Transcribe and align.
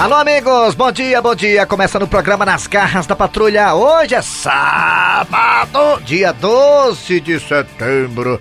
Alô, 0.00 0.14
amigos, 0.14 0.74
bom 0.74 0.90
dia, 0.90 1.20
bom 1.20 1.34
dia. 1.34 1.66
Começa 1.66 1.98
no 1.98 2.08
programa 2.08 2.46
Nas 2.46 2.66
Garras 2.66 3.06
da 3.06 3.14
Patrulha. 3.14 3.74
Hoje 3.74 4.14
é 4.14 4.22
sábado, 4.22 6.00
dia 6.06 6.32
12 6.32 7.20
de 7.20 7.38
setembro. 7.38 8.40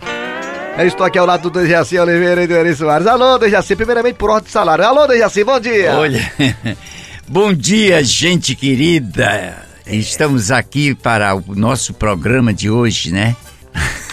Eu 0.78 0.88
estou 0.88 1.06
aqui 1.06 1.18
ao 1.18 1.26
lado 1.26 1.50
do 1.50 1.60
Dejaci 1.60 2.00
Oliveira 2.00 2.46
e 2.46 2.48
do 2.48 2.54
Eri 2.54 2.74
Soares. 2.74 3.06
Alô, 3.06 3.38
Dejaci, 3.38 3.76
primeiramente 3.76 4.16
por 4.16 4.30
ordem 4.30 4.46
de 4.46 4.52
salário. 4.54 4.86
Alô, 4.86 5.06
Dejaci, 5.06 5.44
bom 5.44 5.60
dia. 5.60 5.96
Olha, 5.96 6.32
bom 7.28 7.54
dia, 7.54 8.02
gente 8.06 8.56
querida. 8.56 9.58
Estamos 9.86 10.52
aqui 10.52 10.96
para 10.96 11.36
o 11.36 11.44
nosso 11.56 11.94
programa 11.94 12.54
de 12.54 12.70
hoje, 12.70 13.12
né? 13.12 13.36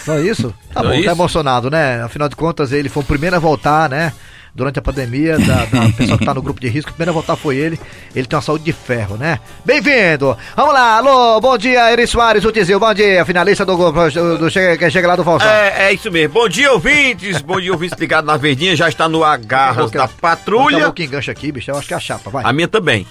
Só 0.03 0.19
isso? 0.19 0.53
Tá 0.73 0.81
Só 0.81 0.87
bom, 0.89 0.95
isso? 0.95 1.05
tá 1.05 1.11
emocionado, 1.11 1.69
né? 1.69 2.03
Afinal 2.03 2.27
de 2.27 2.35
contas, 2.35 2.73
ele 2.73 2.89
foi 2.89 3.03
o 3.03 3.05
primeiro 3.05 3.37
a 3.37 3.39
voltar, 3.39 3.89
né? 3.89 4.11
Durante 4.57 4.79
a 4.79 4.81
pandemia, 4.81 5.37
da, 5.37 5.65
da 5.65 5.89
pessoa 5.95 6.17
que 6.17 6.25
tá 6.25 6.33
no 6.33 6.41
grupo 6.41 6.59
de 6.59 6.67
risco, 6.67 6.89
o 6.89 6.93
primeiro 6.95 7.11
a 7.11 7.13
voltar 7.13 7.35
foi 7.35 7.57
ele. 7.57 7.79
Ele 8.15 8.25
tem 8.25 8.35
uma 8.35 8.41
saúde 8.41 8.63
de 8.63 8.73
ferro, 8.73 9.15
né? 9.15 9.39
Bem-vindo! 9.63 10.35
Vamos 10.55 10.73
lá, 10.73 10.97
alô, 10.97 11.39
bom 11.39 11.55
dia, 11.59 11.91
Eri 11.91 12.07
Soares, 12.07 12.43
o 12.43 12.51
Tizil, 12.51 12.79
bom 12.79 12.91
dia, 12.91 13.23
finalista 13.23 13.63
do, 13.63 13.77
do, 13.77 14.37
do 14.39 14.49
chega, 14.49 14.75
que 14.75 14.89
chega 14.89 15.09
lá 15.09 15.15
do 15.15 15.23
Faustão. 15.23 15.47
É, 15.47 15.89
é 15.89 15.93
isso 15.93 16.11
mesmo. 16.11 16.33
Bom 16.33 16.49
dia, 16.49 16.73
ouvintes. 16.73 17.39
Bom 17.39 17.61
dia, 17.61 17.71
ouvintes 17.71 17.99
ligados 17.99 18.25
na 18.25 18.35
Verdinha. 18.35 18.75
Já 18.75 18.89
está 18.89 19.07
no 19.07 19.23
Agarras 19.23 19.91
da 19.91 20.07
Patrulha. 20.07 20.91
que 20.91 21.03
engancha 21.03 21.31
aqui, 21.31 21.51
bicho, 21.51 21.69
eu 21.69 21.77
acho 21.77 21.87
que 21.87 21.93
é 21.93 21.97
a 21.97 21.99
chapa, 21.99 22.31
vai. 22.31 22.43
A 22.43 22.51
minha 22.51 22.67
também. 22.67 23.05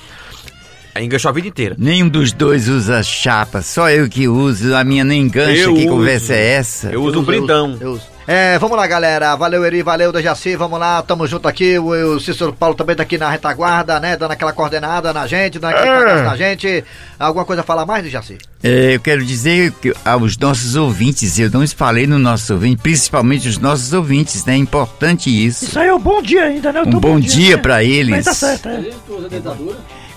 Enganchou 1.00 1.28
a 1.28 1.32
vida 1.32 1.46
inteira. 1.46 1.76
Nenhum 1.78 2.08
dos 2.08 2.32
dois 2.32 2.68
usa 2.68 3.04
chapa, 3.04 3.62
só 3.62 3.88
eu 3.88 4.08
que 4.08 4.26
uso. 4.26 4.74
A 4.74 4.82
minha 4.82 5.04
não 5.04 5.14
engancha. 5.14 5.60
Eu 5.60 5.74
que 5.74 5.82
uso. 5.82 5.90
conversa 5.90 6.34
é 6.34 6.54
essa? 6.54 6.88
Eu 6.88 7.04
uso 7.04 7.20
um 7.20 7.22
brindão. 7.22 7.76
Eu 7.80 7.92
uso. 7.92 8.15
É, 8.28 8.58
vamos 8.58 8.76
lá, 8.76 8.86
galera. 8.88 9.36
Valeu, 9.36 9.64
Eri, 9.64 9.82
valeu, 9.82 10.10
Dejaci. 10.10 10.56
Vamos 10.56 10.80
lá, 10.80 11.00
tamo 11.00 11.26
junto 11.28 11.46
aqui. 11.46 11.78
O, 11.78 12.16
o 12.16 12.20
Cícero 12.20 12.52
Paulo 12.52 12.74
também 12.74 12.96
tá 12.96 13.04
aqui 13.04 13.16
na 13.16 13.30
retaguarda, 13.30 14.00
né? 14.00 14.16
Dando 14.16 14.32
aquela 14.32 14.52
coordenada 14.52 15.12
na 15.12 15.26
gente, 15.28 15.60
dando 15.60 15.74
aquele 15.74 15.86
cagaço 15.94 16.24
na 16.24 16.36
gente. 16.36 16.84
Alguma 17.20 17.44
coisa 17.44 17.62
a 17.62 17.64
falar 17.64 17.86
mais, 17.86 18.02
Dejaci? 18.02 18.38
É, 18.64 18.96
eu 18.96 19.00
quero 19.00 19.24
dizer 19.24 19.70
que 19.80 19.94
aos 20.04 20.36
nossos 20.36 20.74
ouvintes, 20.74 21.38
eu 21.38 21.48
não 21.50 21.64
falei 21.68 22.06
no 22.06 22.18
nosso 22.18 22.52
ouvinte, 22.54 22.82
principalmente 22.82 23.48
os 23.48 23.58
nossos 23.58 23.92
ouvintes, 23.92 24.44
né? 24.44 24.54
É 24.54 24.56
importante 24.56 25.30
isso. 25.30 25.64
Isso 25.64 25.78
aí 25.78 25.86
é 25.86 25.94
um 25.94 26.00
bom 26.00 26.20
dia 26.20 26.44
ainda, 26.44 26.72
né? 26.72 26.80
Eu 26.80 26.86
Um 26.86 26.90
tô 26.90 27.00
bom 27.00 27.20
dia 27.20 27.56
né? 27.56 27.62
pra 27.62 27.84
eles. 27.84 28.10
Mas 28.10 28.24
tá 28.24 28.34
certo, 28.34 28.68
é. 28.68 28.90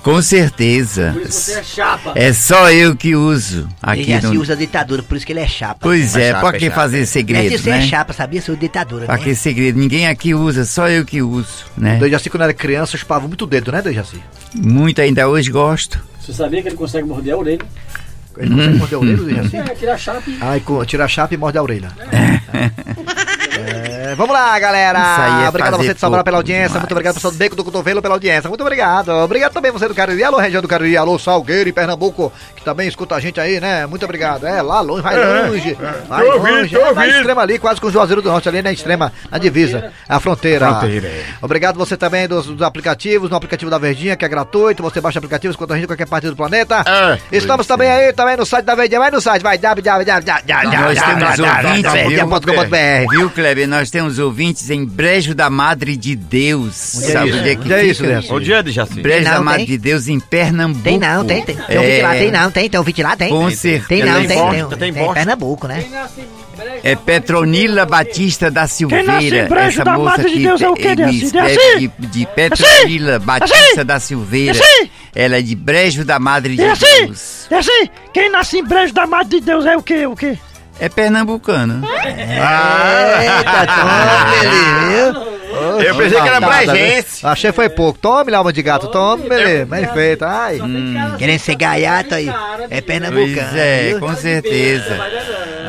Com 0.03 0.22
certeza. 0.22 1.14
chapa. 1.64 2.14
É 2.16 2.31
só 2.33 2.72
eu 2.72 2.95
que 2.95 3.16
uso 3.16 3.67
aqui 3.81 4.02
Ele 4.02 4.11
já 4.14 4.22
se 4.22 4.28
no... 4.28 4.41
usa 4.41 4.56
ditadura, 4.56 5.03
por 5.03 5.17
isso 5.17 5.25
que 5.25 5.33
ele 5.33 5.41
é 5.41 5.47
chapa. 5.47 5.78
Pois 5.81 6.16
É 6.16 6.30
é, 6.30 6.31
chapa, 6.31 6.47
pra 6.47 6.56
é 6.56 6.59
que 6.59 6.69
fazer 6.72 6.97
é 6.97 7.02
que 7.02 7.06
segredo, 7.06 7.58
você 7.58 7.69
é 7.69 7.73
né? 7.73 7.81
chapa, 7.88 8.14
sabia? 8.14 8.41
Sou 8.41 8.56
ditadura, 8.56 9.06
Pra 9.06 9.17
né? 9.17 9.23
que 9.23 9.36
segredo? 9.36 9.78
Ninguém 9.78 10.08
aqui 10.08 10.33
usa, 10.33 10.64
só 10.66 10.88
eu 10.89 11.06
que 11.06 11.22
uso, 11.22 11.66
né? 11.78 11.97
Dejaci, 11.97 12.30
quando 12.30 12.44
era 12.44 12.53
criança, 12.53 12.97
chupava 12.97 13.28
muito 13.28 13.44
o 13.44 13.47
dedo, 13.47 13.72
né, 13.72 13.81
Dejaci? 13.81 14.22
Muito 14.56 15.02
ainda 15.02 15.28
hoje 15.28 15.52
gosto. 15.52 16.00
Você 16.22 16.34
sabia 16.34 16.61
que 16.61 16.69
ele 16.69 16.75
consegue 16.78 17.06
morder 17.08 17.34
a 17.34 17.38
orelha? 17.38 17.59
Ele 18.38 18.50
consegue 18.56 18.78
morder 18.78 18.95
a 18.95 19.02
orelha, 19.02 19.17
Dejaci? 19.23 19.58
É, 19.58 19.63
tirar 19.75 19.94
a 19.94 19.97
chapa 19.97 20.23
e... 20.30 20.38
Ai, 20.39 20.59
co- 20.61 20.86
tira 20.86 21.03
a 21.06 21.08
chapa 21.08 21.34
e 21.34 21.38
morde 21.38 21.58
a 21.58 21.63
orelha. 21.63 21.89
É, 22.11 22.72
vamos 24.15 24.33
lá, 24.33 24.57
galera. 24.59 24.99
Isso 24.99 25.21
aí 25.21 25.45
é 25.45 25.49
obrigado 25.49 25.73
a 25.73 25.77
você 25.77 25.93
de 25.93 25.99
Sobral 25.99 26.23
pela 26.23 26.38
audiência. 26.38 26.67
demais. 26.67 26.81
Muito 26.81 26.91
obrigado, 26.91 27.13
pessoal 27.15 27.31
do 27.31 27.38
Beco 27.38 27.55
do 27.55 27.63
Cotovelo, 27.63 28.02
pela 28.02 28.16
audiência. 28.16 28.47
Muito 28.47 28.61
obrigado. 28.61 29.09
Obrigado 29.11 29.53
também 29.53 29.71
você 29.71 29.88
do 29.88 29.95
Cariri. 29.95 30.23
Alô, 30.23 30.38
região 30.38 30.61
do 30.61 30.67
Cariri. 30.67 30.95
Alô, 30.97 31.17
Salgueiro 31.19 31.69
e 31.69 31.73
Pernambuco, 31.73 32.31
que 32.55 32.63
também 32.63 32.88
escuta 32.88 33.16
a 33.16 33.19
gente 33.19 33.39
aí, 33.39 33.59
né? 33.59 33.85
Muito 33.85 34.03
obrigado. 34.05 34.45
É, 34.45 34.61
lá 34.61 34.81
longe, 34.81 35.01
vai 35.01 35.16
longe. 35.49 35.77
Vai 36.07 36.25
tô 36.25 36.31
ouvindo, 36.33 36.55
longe. 36.57 36.69
tô 36.75 36.77
É, 36.77 36.81
na 36.83 36.89
ouvindo. 36.89 37.16
extrema 37.17 37.41
ali, 37.41 37.59
quase 37.59 37.81
com 37.81 37.88
o 37.88 37.91
Juazeiro 37.91 38.21
do 38.21 38.29
Norte, 38.29 38.47
ali 38.49 38.61
na 38.61 38.71
extrema, 38.71 39.11
na 39.29 39.38
divisa. 39.38 39.91
A 40.07 40.19
fronteira. 40.19 40.67
Fronteira, 40.69 41.07
é. 41.07 41.25
Obrigado 41.41 41.77
você 41.77 41.97
também 41.97 42.27
dos, 42.27 42.45
dos 42.47 42.61
aplicativos, 42.61 43.29
no 43.29 43.35
aplicativo 43.35 43.69
da 43.71 43.77
Verdinha, 43.77 44.16
que 44.16 44.25
é 44.25 44.27
gratuito. 44.27 44.83
Você 44.83 45.01
baixa 45.01 45.17
o 45.17 45.19
aplicativo, 45.19 45.51
escuta 45.51 45.73
a 45.73 45.75
gente 45.77 45.85
em 45.85 45.88
qualquer 45.88 46.07
parte 46.07 46.27
do 46.27 46.35
planeta. 46.35 46.83
É. 46.88 47.19
Estamos 47.35 47.66
também 47.67 47.89
aí, 47.89 48.13
também 48.13 48.38
no 48.38 48.45
site 48.45 48.66
da 48.66 48.75
Verdinha. 48.75 48.99
Vai 48.99 49.11
no 49.11 49.21
site, 49.21 49.41
vai, 49.41 49.57
Nós 49.57 51.00
temos 51.00 51.39
ouvintes, 51.39 51.91
www.verdinha.com.br. 51.91 53.11
viu, 53.11 53.29
Kleber? 53.29 53.67
Nós 53.67 53.89
temos 53.89 53.98
ouvintes 54.19 54.69
em 54.69 54.85
Brejo 54.85 55.35
da 55.35 55.49
Madre 55.49 55.97
de 55.97 56.15
Deus. 56.15 56.75
Sabe 56.75 57.33
onde 57.33 57.49
é 57.49 57.55
que 57.55 57.61
Onde 57.61 57.73
é 57.73 57.79
fica? 57.79 57.91
isso, 57.91 58.03
Dejaci? 58.03 58.27
Bom 58.29 58.39
dia, 58.39 58.63
Dejaci. 58.63 59.01
Brejo 59.01 59.15
Tem 59.17 59.23
da 59.25 59.35
não, 59.37 59.43
Madre 59.43 59.65
tem? 59.65 59.67
de 59.67 59.77
Deus 59.77 60.07
em 60.07 60.19
Pernambuco. 60.19 60.83
Tem 60.83 60.97
não, 60.97 61.25
tem, 61.25 61.43
tem. 61.43 61.55
Tem 61.55 61.77
É, 61.77 61.81
vídeo 61.81 62.03
lá, 62.03 62.11
tem 62.13 62.31
não, 62.31 62.51
tem, 62.51 62.69
tem 62.69 62.83
vídeo 62.83 63.03
lá, 63.03 63.15
tem. 63.17 63.29
Com 63.29 63.49
certeza. 63.51 63.87
Tem 63.87 64.03
não, 64.03 64.19
Tem 64.19 64.27
tem, 64.27 64.37
bosta, 64.37 64.53
tem. 64.53 64.77
tem 64.77 64.93
Tem, 64.93 65.03
bosta. 65.03 65.13
Pernambuco, 65.15 65.67
né? 65.67 65.85
É 66.83 66.95
Petronila 66.95 67.85
Batista 67.85 68.51
da 68.51 68.67
Silveira. 68.67 69.03
nasce 69.13 69.27
em 69.35 69.45
Brejo 69.47 69.67
Essa 69.69 69.83
da 69.85 69.93
moça 69.97 70.09
Madre 70.17 70.25
de 70.29 70.33
que 70.37 70.43
Deus 70.43 70.61
é 70.61 70.69
o 70.69 70.73
te- 70.75 70.81
quê, 70.81 70.89
me 70.89 70.95
Dejaci? 70.95 71.25
escreve 71.25 71.55
Dejaci? 71.55 71.91
De, 71.99 72.07
de 72.07 72.25
Petronila 72.27 73.19
Batista 73.19 73.85
da 73.85 73.99
Silveira. 73.99 74.53
Dejaci? 74.53 74.91
Ela 75.16 75.37
é 75.37 75.41
de 75.41 75.55
Brejo 75.55 76.03
da 76.05 76.19
Madre 76.19 76.55
de 76.55 76.63
assim, 76.63 77.05
Deus. 77.05 77.47
assim, 77.51 77.89
quem 78.13 78.29
nasce 78.29 78.57
em 78.59 78.63
brejo 78.63 78.93
da 78.93 79.07
Madre 79.07 79.39
de 79.39 79.45
Deus 79.45 79.66
é 79.66 79.75
o 79.75 79.81
quê, 79.81 80.05
o 80.05 80.16
quê? 80.16 80.37
É 80.79 80.88
pernambucano. 80.88 81.85
Eita, 81.85 83.67
tome 83.67 84.35
ele, 84.41 85.12
viu? 85.13 85.28
Eu 85.86 85.96
pensei 85.96 86.22
que 86.22 86.28
era 86.28 86.40
Nada, 86.40 86.66
brejense. 86.66 87.22
viu? 87.22 87.30
Achei 87.30 87.52
que 87.52 87.56
foi 87.56 87.70
pouco. 87.70 88.00
Tome 88.00 88.31
lá, 88.31 88.38
alma 88.40 88.53
de 88.53 88.62
gato. 88.62 88.88
Tome, 88.88 89.24
ele. 89.30 89.66
Bem 89.66 89.88
feito. 89.88 90.24
Ai. 90.25 90.59
Querendo 91.18 91.40
ser 91.40 91.56
gaiato 91.56 92.16
aí. 92.16 92.30
É 92.70 92.81
pernambucano. 92.81 93.36
Pois 93.36 93.56
é, 93.56 93.96
com 94.00 94.16
certeza. 94.16 94.97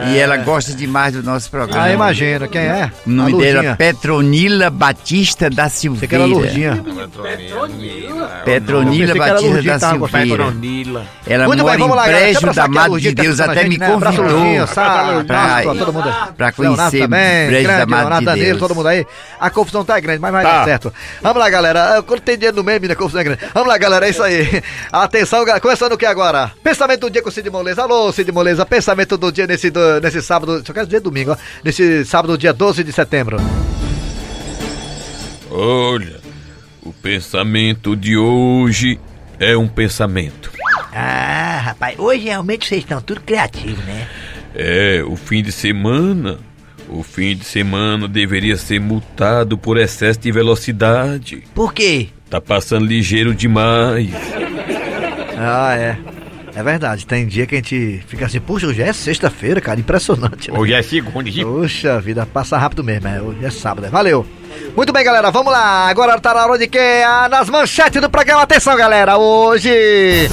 E 0.09 0.19
ela 0.19 0.37
gosta 0.39 0.73
demais 0.73 1.13
do 1.15 1.23
nosso 1.23 1.51
programa. 1.51 1.85
Ah, 1.85 1.93
imagina. 1.93 2.49
Quem 2.49 2.63
é? 2.63 2.91
O 3.07 3.11
nome 3.11 3.37
dela 3.37 3.65
é 3.65 3.75
Petronila 3.75 4.71
Batista 4.71 5.51
da 5.51 5.69
Você 5.69 5.75
que 5.75 5.81
Silveira. 5.81 6.15
era 6.17 6.25
Lurdinha. 6.25 6.85
Petronila 8.45 9.11
era 9.11 9.19
Batista 9.35 9.63
da 9.79 9.91
Silveira. 9.91 10.45
Petronila. 10.45 11.07
Ela 11.27 11.47
Muito 11.47 11.63
mora 11.63 11.77
bem, 11.77 11.81
vamos 11.81 11.97
lá, 11.97 12.09
em 12.09 12.13
Brejo 12.13 12.41
da 12.41 12.51
aqui 12.51 12.61
a 12.61 12.69
Madre 12.69 12.91
Lurdinha 12.91 13.11
de 13.11 13.17
tá 13.17 13.23
Deus, 13.23 13.41
até 13.41 13.65
me 13.65 13.71
gente, 13.73 13.79
convidou 13.87 14.25
pra, 15.27 16.29
pra 16.37 16.53
conhecer 16.53 17.07
Brejo 17.09 17.69
da 17.69 17.85
Leonardo 17.85 18.35
de 18.35 18.41
Deus. 18.41 18.59
todo 18.59 18.75
mundo 18.75 18.89
aí. 18.89 19.07
A 19.39 19.51
confusão 19.51 19.80
tá 19.85 19.99
grande, 20.01 20.21
mas 20.21 20.33
vai 20.33 20.43
Tá. 20.43 20.59
dar 20.61 20.65
certo. 20.65 20.93
Vamos 21.23 21.39
lá, 21.39 21.49
galera. 21.51 21.99
Ah, 21.99 22.03
Quando 22.03 22.21
tem 22.21 22.37
dinheiro 22.37 22.57
no 22.57 22.65
meme, 22.65 22.91
a 22.91 22.97
confusão 22.97 23.21
é 23.21 23.25
grande. 23.25 23.41
Vamos 23.55 23.69
lá, 23.69 23.79
galera, 23.79 24.07
é 24.07 24.11
isso 24.11 24.23
aí. 24.23 24.63
Atenção, 24.93 25.41
galera. 25.45 25.61
Começando 25.61 25.93
o 25.93 25.99
que 25.99 26.07
agora? 26.07 26.53
Pensamento 26.63 27.01
do 27.01 27.11
dia 27.11 27.23
com 27.23 27.29
o 27.29 27.33
Cid 27.33 27.49
Moleza. 27.51 27.83
Alô, 27.83 28.13
Cid 28.13 28.31
Moleza. 28.33 28.65
Pensamento 28.67 29.17
do 29.17 29.31
dia 29.33 29.47
nesse, 29.47 29.71
do- 29.71 30.01
nesse 30.01 30.21
sábado. 30.23 30.63
Só 30.67 30.73
quero 30.73 30.87
dizer 30.87 31.01
domingo, 31.01 31.33
ó. 31.33 31.37
Nesse 31.65 32.05
sábado, 32.05 32.37
dia 32.39 32.53
12 32.53 32.83
de 32.85 32.93
setembro. 32.93 33.39
Olha, 35.51 36.21
o 36.83 36.93
pensamento 36.93 37.97
de 37.97 38.17
hoje 38.17 38.99
é 39.39 39.57
um 39.57 39.67
pensamento. 39.69 40.51
Ah, 40.93 41.61
rapaz, 41.65 41.99
hoje 41.99 42.25
realmente 42.25 42.67
vocês 42.69 42.83
estão 42.83 43.01
tudo 43.01 43.21
criativos, 43.21 43.85
né? 43.85 44.07
É, 44.55 45.03
o 45.07 45.17
fim 45.17 45.43
de 45.43 45.53
semana. 45.53 46.39
O 46.93 47.03
fim 47.05 47.37
de 47.37 47.45
semana 47.45 48.09
deveria 48.09 48.57
ser 48.57 48.81
multado 48.81 49.57
por 49.57 49.79
excesso 49.79 50.19
de 50.19 50.33
velocidade. 50.33 51.45
Por 51.55 51.73
quê? 51.73 52.09
Tá 52.29 52.41
passando 52.41 52.85
ligeiro 52.85 53.33
demais. 53.35 54.11
Ah, 55.39 55.75
é. 55.77 55.97
É 56.55 56.63
verdade. 56.65 57.07
Tem 57.07 57.27
dia 57.27 57.47
que 57.47 57.55
a 57.55 57.59
gente 57.59 58.03
fica 58.09 58.27
assim, 58.27 58.41
puxa, 58.41 58.67
hoje 58.67 58.83
é 58.83 58.93
sexta-feira, 58.93 59.61
cara. 59.61 59.79
Impressionante. 59.79 60.51
né? 60.51 60.59
Hoje 60.59 60.73
é 60.75 60.83
segunda. 60.83 61.31
gente. 61.31 61.45
Puxa 61.45 62.01
vida, 62.01 62.27
passa 62.27 62.59
rápido 62.59 62.83
mesmo, 62.83 63.07
é. 63.07 63.23
Hoje 63.23 63.45
é 63.45 63.51
sábado, 63.51 63.87
é. 63.87 63.91
Valeu. 63.91 64.27
Muito 64.77 64.93
bem, 64.93 65.05
galera, 65.05 65.31
vamos 65.31 65.53
lá. 65.53 65.89
Agora 65.89 66.21
tá 66.21 66.35
na 66.35 66.45
hora 66.45 66.59
de 66.59 66.67
quê? 66.67 67.03
Ah, 67.07 67.29
nas 67.29 67.49
manchetes 67.49 68.01
do 68.01 68.11
programa. 68.11 68.43
Atenção, 68.43 68.77
galera. 68.77 69.17
Hoje. 69.17 70.29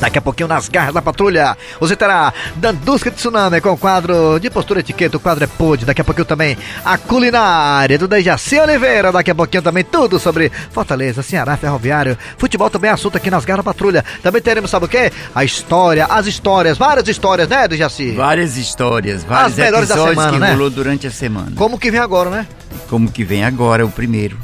Daqui 0.00 0.18
a 0.18 0.22
pouquinho 0.22 0.48
nas 0.48 0.68
garras 0.68 0.92
da 0.92 1.00
patrulha, 1.00 1.56
você 1.80 1.96
terá 1.96 2.32
Dandusca 2.56 3.10
de 3.10 3.16
Tsunami 3.16 3.60
com 3.60 3.70
o 3.70 3.76
quadro 3.76 4.38
de 4.38 4.50
postura 4.50 4.80
e 4.80 4.82
etiqueta, 4.82 5.16
o 5.16 5.20
quadro 5.20 5.44
é 5.44 5.46
pod. 5.46 5.84
Daqui 5.84 6.00
a 6.00 6.04
pouquinho 6.04 6.24
também 6.24 6.56
a 6.84 6.98
culinária 6.98 7.98
do 7.98 8.08
Dejaci 8.08 8.58
Oliveira. 8.58 9.12
Daqui 9.12 9.30
a 9.30 9.34
pouquinho 9.34 9.62
também 9.62 9.84
tudo 9.84 10.18
sobre 10.18 10.50
Fortaleza, 10.70 11.22
Ceará, 11.22 11.56
Ferroviário, 11.56 12.18
futebol 12.36 12.68
também 12.68 12.90
é 12.90 12.94
assunto 12.94 13.16
aqui 13.16 13.30
nas 13.30 13.44
garras 13.44 13.64
da 13.64 13.72
patrulha. 13.72 14.04
Também 14.22 14.42
teremos, 14.42 14.70
sabe 14.70 14.86
o 14.86 14.88
quê? 14.88 15.12
A 15.34 15.44
história, 15.44 16.06
as 16.06 16.26
histórias, 16.26 16.76
várias 16.76 17.08
histórias, 17.08 17.48
né, 17.48 17.68
Dejaci? 17.68 18.12
Várias 18.12 18.56
histórias, 18.56 19.24
vários 19.24 19.56
melhores 19.56 19.88
da 19.88 19.94
semana, 19.94 20.32
que 20.32 20.38
né? 20.38 20.52
rolou 20.52 20.70
durante 20.70 21.06
a 21.06 21.10
semana. 21.10 21.52
Como 21.56 21.78
que 21.78 21.90
vem 21.90 22.00
agora, 22.00 22.30
né? 22.30 22.46
Como 22.88 23.10
que 23.10 23.24
vem 23.24 23.44
agora 23.44 23.84
o 23.84 23.90
primeiro. 23.90 24.36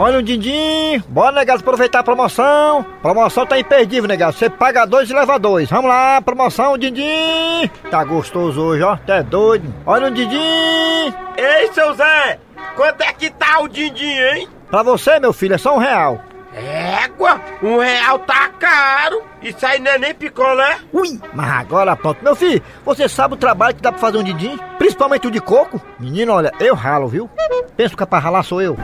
Olha 0.00 0.20
o 0.20 0.22
din-din, 0.22 1.02
bora, 1.08 1.32
negado, 1.32 1.58
aproveitar 1.58 1.98
a 1.98 2.04
promoção. 2.04 2.86
Promoção 3.02 3.44
tá 3.44 3.58
imperdível, 3.58 4.06
negado. 4.08 4.32
Você 4.32 4.48
paga 4.48 4.86
dois 4.86 5.10
e 5.10 5.12
leva 5.12 5.40
dois. 5.40 5.68
Vamos 5.68 5.90
lá, 5.90 6.22
promoção, 6.22 6.78
din-din. 6.78 7.68
Tá 7.90 8.04
gostoso 8.04 8.60
hoje, 8.62 8.82
ó. 8.84 8.96
Tá 8.96 9.22
doido. 9.22 9.74
Olha 9.84 10.06
o 10.06 10.10
din-din. 10.12 11.12
Ei, 11.36 11.72
seu 11.72 11.92
Zé! 11.94 12.38
Quanto 12.76 13.00
é 13.00 13.12
que 13.12 13.28
tá 13.28 13.58
o 13.58 13.66
din-din, 13.66 14.16
hein? 14.16 14.48
Pra 14.70 14.84
você, 14.84 15.18
meu 15.18 15.32
filho, 15.32 15.56
é 15.56 15.58
só 15.58 15.74
um 15.74 15.78
real. 15.78 16.20
Égua, 16.54 17.40
um 17.60 17.78
real 17.78 18.20
tá 18.20 18.50
caro. 18.50 19.20
Isso 19.42 19.66
aí 19.66 19.80
não 19.80 19.90
é 19.90 19.98
nem 19.98 20.14
picolé. 20.14 20.78
Ui, 20.92 21.20
mas 21.34 21.50
agora 21.50 21.96
pronto. 21.96 22.22
Meu 22.22 22.36
filho, 22.36 22.62
você 22.84 23.08
sabe 23.08 23.34
o 23.34 23.36
trabalho 23.36 23.74
que 23.74 23.82
dá 23.82 23.90
pra 23.90 24.00
fazer 24.00 24.18
um 24.18 24.22
didim? 24.22 24.60
Principalmente 24.78 25.26
o 25.26 25.30
de 25.30 25.40
coco? 25.40 25.80
Menino, 25.98 26.34
olha, 26.34 26.52
eu 26.60 26.76
ralo, 26.76 27.08
viu? 27.08 27.28
Pensa 27.76 27.96
que 27.96 28.02
é 28.04 28.06
pra 28.06 28.20
ralar 28.20 28.44
sou 28.44 28.62
eu. 28.62 28.76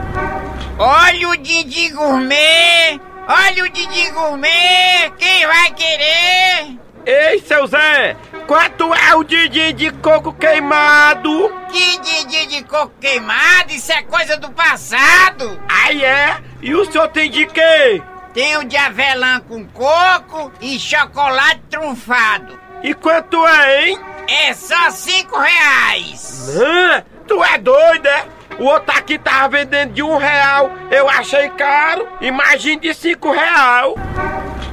Olha 0.77 1.29
o 1.29 1.37
Didi 1.37 1.89
Gourmet! 1.89 2.99
Olha 3.29 3.63
o 3.63 3.69
Didi 3.69 4.09
Gourmet! 4.11 5.09
Quem 5.17 5.47
vai 5.47 5.71
querer? 5.71 6.77
Ei, 7.05 7.39
seu 7.39 7.65
Zé, 7.65 8.17
quanto 8.45 8.93
é 8.93 9.15
o 9.15 9.23
Didi 9.23 9.71
de 9.71 9.91
coco 9.91 10.33
queimado? 10.33 11.49
Que 11.71 11.97
Didi 11.99 12.47
de 12.47 12.63
coco 12.65 12.91
queimado? 12.99 13.71
Isso 13.71 13.89
é 13.93 14.01
coisa 14.01 14.35
do 14.35 14.51
passado! 14.51 15.61
Aí 15.69 16.03
é? 16.03 16.41
E 16.61 16.75
o 16.75 16.83
senhor 16.91 17.07
tem 17.07 17.31
de 17.31 17.45
quê? 17.45 18.01
Tem 18.33 18.57
o 18.57 18.65
de 18.65 18.75
avelã 18.75 19.39
com 19.39 19.65
coco 19.67 20.51
e 20.59 20.77
chocolate 20.77 21.61
trunfado. 21.69 22.59
E 22.83 22.93
quanto 22.93 23.47
é, 23.47 23.87
hein? 23.87 23.99
É 24.27 24.53
só 24.53 24.89
cinco 24.91 25.39
reais. 25.39 26.49
Hã? 26.57 27.05
Tu 27.25 27.41
é 27.43 27.57
doido, 27.57 28.07
é? 28.07 28.34
O 28.59 28.65
outro 28.65 28.95
aqui 28.95 29.17
tava 29.17 29.49
vendendo 29.49 29.93
de 29.93 30.01
um 30.01 30.17
real. 30.17 30.71
Eu 30.89 31.09
achei 31.09 31.49
caro. 31.49 32.07
Imagine 32.21 32.79
de 32.79 32.93
cinco 32.93 33.31
real. 33.31 33.95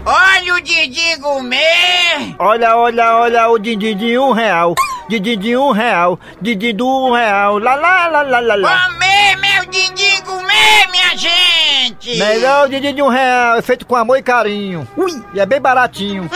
Olha 0.05 0.55
o 0.55 0.61
Didi 0.61 1.17
Gourmet! 1.17 2.35
Olha, 2.39 2.77
olha, 2.77 3.17
olha 3.17 3.49
o 3.49 3.59
Didi 3.59 3.95
de 3.95 4.19
um 4.19 4.33
real. 4.33 4.75
Didi 5.09 5.37
de 5.37 5.57
um 5.57 5.71
real. 5.71 6.19
Didi 6.41 6.73
do 6.73 6.87
um 6.87 7.13
real. 7.13 7.59
Lá, 7.59 7.75
lá, 7.77 8.09
lá, 8.09 8.23
lá, 8.23 8.41
lá, 8.41 8.55
lá. 8.57 8.85
Comer 8.89 9.37
meu 9.37 9.67
Didi 9.67 10.21
Gourmet, 10.23 10.89
minha 10.91 11.17
gente! 11.17 12.19
Melhor 12.19 12.67
o 12.67 12.69
Didi 12.69 12.93
de 12.93 13.03
um 13.03 13.09
real. 13.09 13.59
É 13.59 13.63
feito 13.63 13.87
com 13.87 13.95
amor 13.95 14.17
e 14.19 14.23
carinho. 14.23 14.89
Ui, 14.97 15.23
e 15.35 15.41
é 15.41 15.47
bem 15.47 15.61
baratinho. 15.61 16.29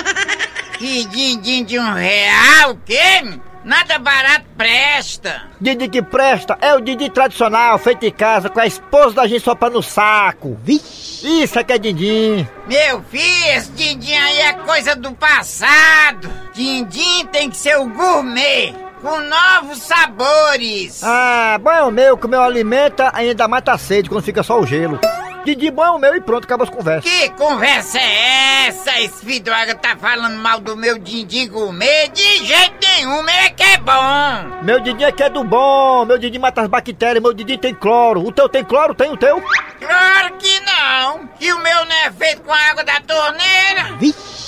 Que 0.79 1.05
Didi 1.11 1.65
de 1.65 1.79
um 1.79 1.93
real, 1.93 2.71
o 2.71 2.77
quê? 2.85 3.41
Nada 3.67 3.99
barato 3.99 4.45
presta. 4.57 5.43
Didi 5.61 5.89
que 5.89 6.01
presta 6.01 6.57
é 6.61 6.73
o 6.77 6.81
Didi 6.81 7.11
tradicional, 7.11 7.77
feito 7.79 8.07
em 8.07 8.13
casa, 8.13 8.49
com 8.49 8.61
a 8.61 8.67
esposa 8.67 9.17
da 9.17 9.27
gente 9.27 9.43
sopando 9.43 9.73
no 9.73 9.83
saco. 9.83 10.57
Vixe, 10.63 11.43
isso 11.43 11.59
é 11.59 11.65
que 11.65 11.73
é 11.73 11.79
Didi. 11.79 12.49
Meu 12.69 13.03
filho, 13.11 13.57
esse 13.57 13.73
Dindim 13.73 14.15
aí 14.15 14.39
é 14.39 14.53
coisa 14.53 14.95
do 14.95 15.13
passado. 15.15 16.31
Dindim 16.55 17.27
tem 17.33 17.51
que 17.51 17.57
ser 17.57 17.77
o 17.77 17.89
gourmet, 17.89 18.73
com 19.03 19.19
novos 19.19 19.83
sabores. 19.83 21.03
Ah, 21.03 21.59
bom 21.61 21.73
é 21.73 21.83
o 21.83 21.91
meu, 21.91 22.17
que 22.17 22.27
o 22.27 22.31
meu 22.31 22.43
alimenta 22.43 23.11
ainda 23.13 23.49
mata 23.49 23.73
a 23.73 23.79
sede 23.79 24.09
quando 24.09 24.23
fica 24.23 24.45
só 24.45 24.61
o 24.61 24.65
gelo. 24.65 25.01
Didi 25.47 25.71
bom 25.71 25.85
é 25.85 25.91
o 25.93 25.99
meu 25.99 26.17
e 26.17 26.21
pronto, 26.21 26.43
acaba 26.43 26.65
as 26.65 26.71
conversas. 26.71 27.09
Que 27.09 27.31
conversa 27.31 28.01
é 28.01 28.67
essa? 28.67 29.01
Esse 29.01 29.41
tá 29.81 29.97
falando 29.97 30.35
mal 30.39 30.59
do 30.59 30.77
meu 30.77 30.99
Dindim 30.99 31.49
gourmet? 31.49 32.09
De 32.09 32.45
jeito 32.45 32.75
nenhum, 32.85 33.23
meu 33.23 33.33
é 33.33 33.51
que 33.51 33.63
é 33.63 33.79
bom. 33.79 34.65
Meu 34.65 34.81
Didi 34.81 35.05
é 35.05 35.13
que 35.13 35.23
é 35.23 35.31
do 35.31 35.45
bom, 35.45 36.05
meu 36.05 36.19
Didi 36.19 36.37
mata 36.37 36.63
as 36.63 36.69
bactérias, 36.69 37.23
meu 37.23 37.33
Didi 37.33 37.57
tem 37.57 37.73
cloro. 37.73 38.27
O 38.27 38.33
teu 38.33 38.49
tem 38.49 38.65
cloro? 38.65 38.93
Tem 38.93 39.09
o 39.09 39.17
teu? 39.17 39.41
Claro 39.79 40.35
que 40.37 40.61
não. 40.63 41.29
Que 41.39 41.53
o 41.53 41.61
meu 41.61 41.85
não 41.85 41.97
é 41.97 42.11
feito 42.11 42.43
com 42.43 42.53
água 42.53 42.83
da 42.83 43.01
torneira. 43.01 43.97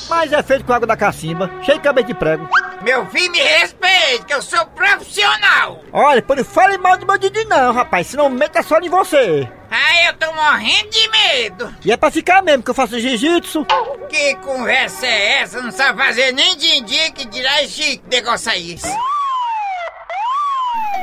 Mas 0.08 0.32
é 0.32 0.42
feito 0.42 0.64
com 0.64 0.72
água 0.72 0.86
da 0.86 0.96
cacimba, 0.96 1.48
cheio 1.62 1.78
de 1.78 1.84
cabeça 1.84 2.08
de 2.08 2.14
prego. 2.14 2.48
Meu 2.88 3.04
filho, 3.10 3.30
me 3.30 3.38
respeite, 3.38 4.24
que 4.26 4.32
eu 4.32 4.40
sou 4.40 4.64
profissional. 4.68 5.84
Olha, 5.92 6.24
não 6.26 6.42
fale 6.42 6.78
mal 6.78 6.96
do 6.96 7.04
meu 7.04 7.18
Didi 7.18 7.44
não, 7.44 7.70
rapaz, 7.70 8.06
senão 8.06 8.30
meta 8.30 8.62
só 8.62 8.78
em 8.78 8.88
você. 8.88 9.46
Ai, 9.70 10.08
eu 10.08 10.14
tô 10.14 10.32
morrendo 10.32 10.88
de 10.88 11.10
medo. 11.10 11.76
E 11.84 11.92
é 11.92 11.98
pra 11.98 12.10
ficar 12.10 12.42
mesmo, 12.42 12.62
que 12.62 12.70
eu 12.70 12.74
faço 12.74 12.98
jiu-jitsu. 12.98 13.66
Que 14.08 14.36
conversa 14.36 15.04
é 15.06 15.42
essa? 15.42 15.60
Não 15.60 15.70
sabe 15.70 16.02
fazer 16.02 16.32
nem 16.32 16.56
din-din, 16.56 17.12
que 17.12 17.26
dirá 17.26 17.62
esse 17.62 18.00
negócio 18.10 18.50
aí. 18.50 18.78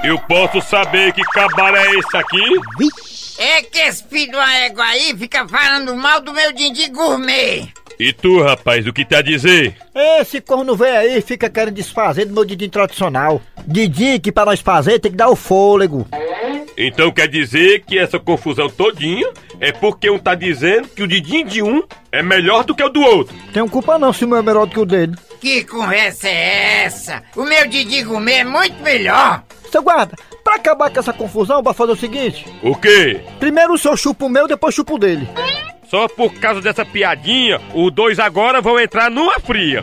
Eu 0.04 0.18
posso 0.22 0.62
saber 0.64 1.14
que 1.14 1.22
cabara 1.22 1.78
é 1.86 2.00
esse 2.00 2.18
aqui? 2.18 2.62
É 3.38 3.62
que 3.62 3.78
esse 3.78 4.04
filho 4.06 4.32
de 4.32 4.38
uma 4.38 4.56
égua 4.56 4.86
aí 4.86 5.16
fica 5.16 5.48
falando 5.48 5.96
mal 5.96 6.20
do 6.20 6.34
meu 6.34 6.52
din-din 6.52 6.92
gourmet. 6.92 7.72
E 8.00 8.12
tu, 8.12 8.42
rapaz, 8.42 8.86
o 8.86 8.94
que 8.94 9.06
tá 9.06 9.20
a 9.20 9.22
dizer? 9.22 9.76
Esse 10.20 10.42
corno 10.42 10.76
velho 10.76 10.98
aí 10.98 11.22
fica 11.22 11.50
querendo 11.50 11.76
desfazer 11.76 12.26
do 12.26 12.34
meu 12.34 12.44
Didi 12.46 12.68
tradicional. 12.68 13.42
Didi 13.66 14.20
que 14.20 14.32
pra 14.32 14.46
nós 14.46 14.60
fazer 14.60 15.00
tem 15.00 15.12
que 15.12 15.18
dar 15.18 15.30
o 15.30 15.36
fôlego. 15.36 16.06
Então 16.78 17.12
quer 17.12 17.28
dizer 17.28 17.84
que 17.86 17.98
essa 17.98 18.20
confusão 18.20 18.70
todinha 18.70 19.30
é 19.62 19.72
porque 19.72 20.10
um 20.10 20.20
tá 20.20 20.36
dizendo 20.36 20.90
que 20.90 21.02
o 21.02 21.08
Didim 21.08 21.46
de 21.46 21.62
um 21.62 21.82
é 22.12 22.22
melhor 22.22 22.66
do 22.66 22.76
que 22.76 22.84
o 22.84 22.90
do 22.90 23.02
outro. 23.02 23.34
Tenho 23.54 23.70
culpa 23.70 23.98
não 23.98 24.12
se 24.12 24.26
o 24.26 24.28
meu 24.28 24.38
é 24.38 24.42
melhor 24.42 24.66
do 24.66 24.74
que 24.74 24.80
o 24.80 24.86
dele. 24.86 25.16
Que 25.40 25.64
conversa 25.64 26.28
é 26.28 26.84
essa? 26.84 27.24
O 27.36 27.44
meu 27.44 27.68
din-din 27.68 28.04
gourmet 28.04 28.40
é 28.40 28.44
muito 28.44 28.82
melhor. 28.82 29.44
Seu 29.72 29.84
guarda, 29.84 30.16
pra 30.44 30.56
acabar 30.56 30.90
com 30.90 31.00
essa 31.00 31.14
confusão, 31.14 31.62
bora 31.62 31.74
fazer 31.76 31.92
o 31.92 31.96
seguinte. 31.96 32.46
O 32.64 32.76
quê? 32.76 33.22
Primeiro 33.40 33.74
o 33.74 33.78
senhor 33.78 33.98
chupa 33.98 34.26
o 34.26 34.30
meu, 34.30 34.48
depois 34.48 34.74
chupa 34.74 34.94
o 34.94 34.98
dele. 34.98 35.28
Só 35.96 36.10
por 36.10 36.34
causa 36.42 36.62
dessa 36.62 36.84
piadinha, 36.84 37.58
os 37.74 37.90
dois 37.90 38.20
agora 38.20 38.60
vão 38.60 38.78
entrar 38.78 39.10
numa 39.10 39.40
fria. 39.40 39.82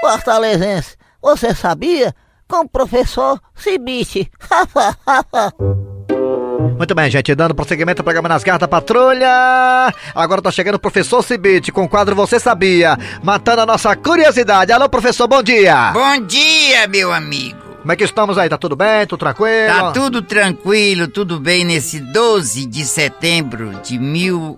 Fortalezense, 0.00 0.96
você 1.22 1.54
sabia? 1.54 2.12
Com 2.48 2.62
o 2.62 2.68
professor 2.68 3.40
Cibite. 3.54 4.28
Muito 6.76 6.92
bem, 6.92 7.08
gente, 7.08 7.32
dando 7.36 7.54
prosseguimento 7.54 8.00
ao 8.00 8.04
programa 8.04 8.28
Nas 8.28 8.42
Garras 8.42 8.62
da 8.62 8.66
Patrulha. 8.66 9.94
Agora 10.12 10.42
tá 10.42 10.50
chegando 10.50 10.74
o 10.74 10.80
professor 10.80 11.22
Cibite 11.22 11.70
com 11.70 11.84
o 11.84 11.88
quadro 11.88 12.16
Você 12.16 12.40
Sabia, 12.40 12.98
matando 13.22 13.60
a 13.60 13.66
nossa 13.66 13.94
curiosidade. 13.94 14.72
Alô, 14.72 14.88
professor, 14.88 15.28
bom 15.28 15.40
dia. 15.40 15.92
Bom 15.92 16.26
dia, 16.26 16.88
meu 16.88 17.12
amigo. 17.12 17.61
Como 17.82 17.90
é 17.90 17.96
que 17.96 18.04
estamos 18.04 18.38
aí? 18.38 18.48
Tá 18.48 18.56
tudo 18.56 18.76
bem? 18.76 19.04
Tudo 19.08 19.18
tranquilo? 19.18 19.66
Tá 19.66 19.90
tudo 19.90 20.22
tranquilo, 20.22 21.08
tudo 21.08 21.40
bem 21.40 21.64
nesse 21.64 21.98
12 21.98 22.64
de 22.66 22.84
setembro 22.84 23.72
de 23.82 23.98
mil... 23.98 24.56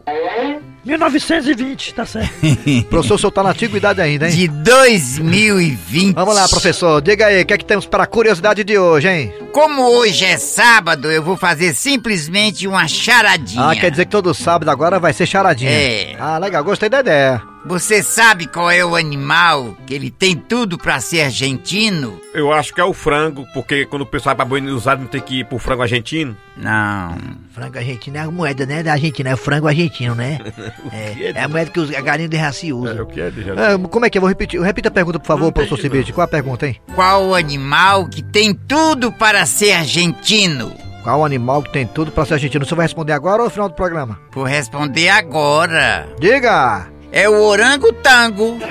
1920, 0.84 1.94
tá 1.94 2.04
certo. 2.04 2.30
Professor, 2.90 3.14
o 3.14 3.18
senhor 3.18 3.30
tá 3.30 3.42
na 3.42 3.50
antiguidade 3.52 4.02
ainda, 4.02 4.28
hein? 4.28 4.36
de 4.36 4.48
2020. 4.48 6.14
Vamos 6.14 6.34
lá, 6.34 6.46
professor. 6.46 7.00
Diga 7.00 7.28
aí, 7.28 7.40
o 7.40 7.46
que 7.46 7.54
é 7.54 7.56
que 7.56 7.64
temos 7.64 7.86
para 7.86 8.02
a 8.02 8.06
curiosidade 8.06 8.62
de 8.62 8.78
hoje, 8.78 9.08
hein? 9.08 9.32
Como 9.50 9.82
hoje 9.82 10.26
é 10.26 10.36
sábado, 10.36 11.10
eu 11.10 11.22
vou 11.22 11.38
fazer 11.38 11.74
simplesmente 11.74 12.68
uma 12.68 12.86
charadinha. 12.86 13.70
Ah, 13.70 13.74
quer 13.74 13.90
dizer 13.90 14.04
que 14.04 14.10
todo 14.10 14.34
sábado 14.34 14.68
agora 14.68 15.00
vai 15.00 15.14
ser 15.14 15.24
charadinha. 15.24 15.70
É. 15.70 16.16
Ah, 16.18 16.36
legal, 16.36 16.62
gostei 16.62 16.90
da 16.90 17.00
ideia. 17.00 17.53
Você 17.66 18.02
sabe 18.02 18.46
qual 18.46 18.70
é 18.70 18.84
o 18.84 18.94
animal 18.94 19.74
que 19.86 19.94
ele 19.94 20.10
tem 20.10 20.36
tudo 20.36 20.76
pra 20.76 21.00
ser 21.00 21.22
argentino? 21.22 22.20
Eu 22.34 22.52
acho 22.52 22.74
que 22.74 22.80
é 22.80 22.84
o 22.84 22.92
frango, 22.92 23.46
porque 23.54 23.86
quando 23.86 24.02
o 24.02 24.06
pessoal 24.06 24.36
vai 24.36 24.44
pra 24.44 24.44
Buenos 24.44 24.86
Aires 24.86 25.02
não 25.02 25.08
tem 25.08 25.20
que 25.20 25.40
ir 25.40 25.46
pro 25.46 25.58
frango 25.58 25.80
argentino. 25.80 26.36
Não. 26.58 27.16
Frango 27.54 27.78
argentino 27.78 28.18
é 28.18 28.20
a 28.20 28.30
moeda, 28.30 28.66
né? 28.66 28.82
Da 28.82 28.92
Argentina, 28.92 29.30
é 29.30 29.34
o 29.34 29.38
frango 29.38 29.66
argentino, 29.66 30.14
né? 30.14 30.38
É, 30.92 31.32
é 31.34 31.42
a 31.42 31.48
moeda 31.48 31.70
que 31.70 31.80
os, 31.80 31.94
a 31.94 32.00
galinha 32.00 32.28
de 32.28 32.36
raci 32.36 32.72
usa. 32.72 33.02
o 33.02 33.06
que 33.06 33.20
é, 33.20 33.30
deixa 33.30 33.52
Ah, 33.54 33.78
como 33.88 34.04
é 34.04 34.10
que 34.10 34.18
é? 34.18 34.20
Vou 34.20 34.28
repetir. 34.28 34.60
Repita 34.60 34.88
a 34.88 34.92
pergunta, 34.92 35.18
por 35.18 35.26
favor, 35.26 35.50
professor 35.50 35.78
Cibite. 35.78 36.12
Qual 36.12 36.24
a 36.24 36.28
pergunta, 36.28 36.66
hein? 36.66 36.76
Qual 36.94 37.28
o 37.28 37.34
animal 37.34 38.06
que 38.08 38.22
tem 38.22 38.54
tudo 38.54 39.10
para 39.10 39.46
ser 39.46 39.72
argentino? 39.72 40.72
Qual 41.02 41.24
animal 41.24 41.62
que 41.62 41.72
tem 41.72 41.86
tudo 41.86 42.10
para 42.12 42.24
ser 42.26 42.34
argentino? 42.34 42.64
Você 42.64 42.74
vai 42.74 42.84
responder 42.84 43.12
agora 43.12 43.40
ou 43.42 43.44
no 43.46 43.50
final 43.50 43.68
do 43.68 43.74
programa? 43.74 44.18
Vou 44.32 44.44
responder 44.44 45.08
agora. 45.08 46.06
Diga! 46.20 46.93
É 47.14 47.28
o 47.28 47.42
orangotango. 47.44 48.58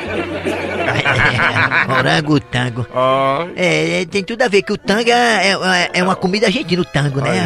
Orangotango. 1.98 2.86
Ó, 2.94 3.48
É, 3.56 4.02
é, 4.02 4.06
tem 4.06 4.22
tudo 4.22 4.42
a 4.42 4.50
ver 4.50 4.64
que 4.64 4.74
o 4.74 4.78
tango 4.78 5.10
é, 5.10 5.52
é, 5.52 5.90
é 5.94 6.04
uma 6.04 6.16
comida 6.16 6.48
argentina, 6.48 6.82
o 6.82 6.86
tango, 6.86 7.22
né? 7.22 7.40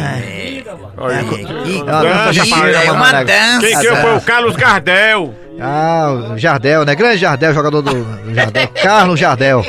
chapéu, 2.32 2.66
é 2.66 2.90
uma 2.90 3.24
dança. 3.24 3.60
Quem 3.60 3.78
que 3.78 3.96
foi 3.96 4.16
o 4.16 4.20
Carlos 4.20 4.56
Gardel? 4.56 5.34
Ah, 5.60 6.32
o 6.34 6.38
Jardel, 6.38 6.84
né? 6.84 6.96
Grande 6.96 7.18
Jardel, 7.18 7.54
jogador 7.54 7.80
do 7.80 8.04
do 8.04 8.34
Jardel. 8.34 8.68
Carlos 8.68 9.20
Jardel. 9.20 9.64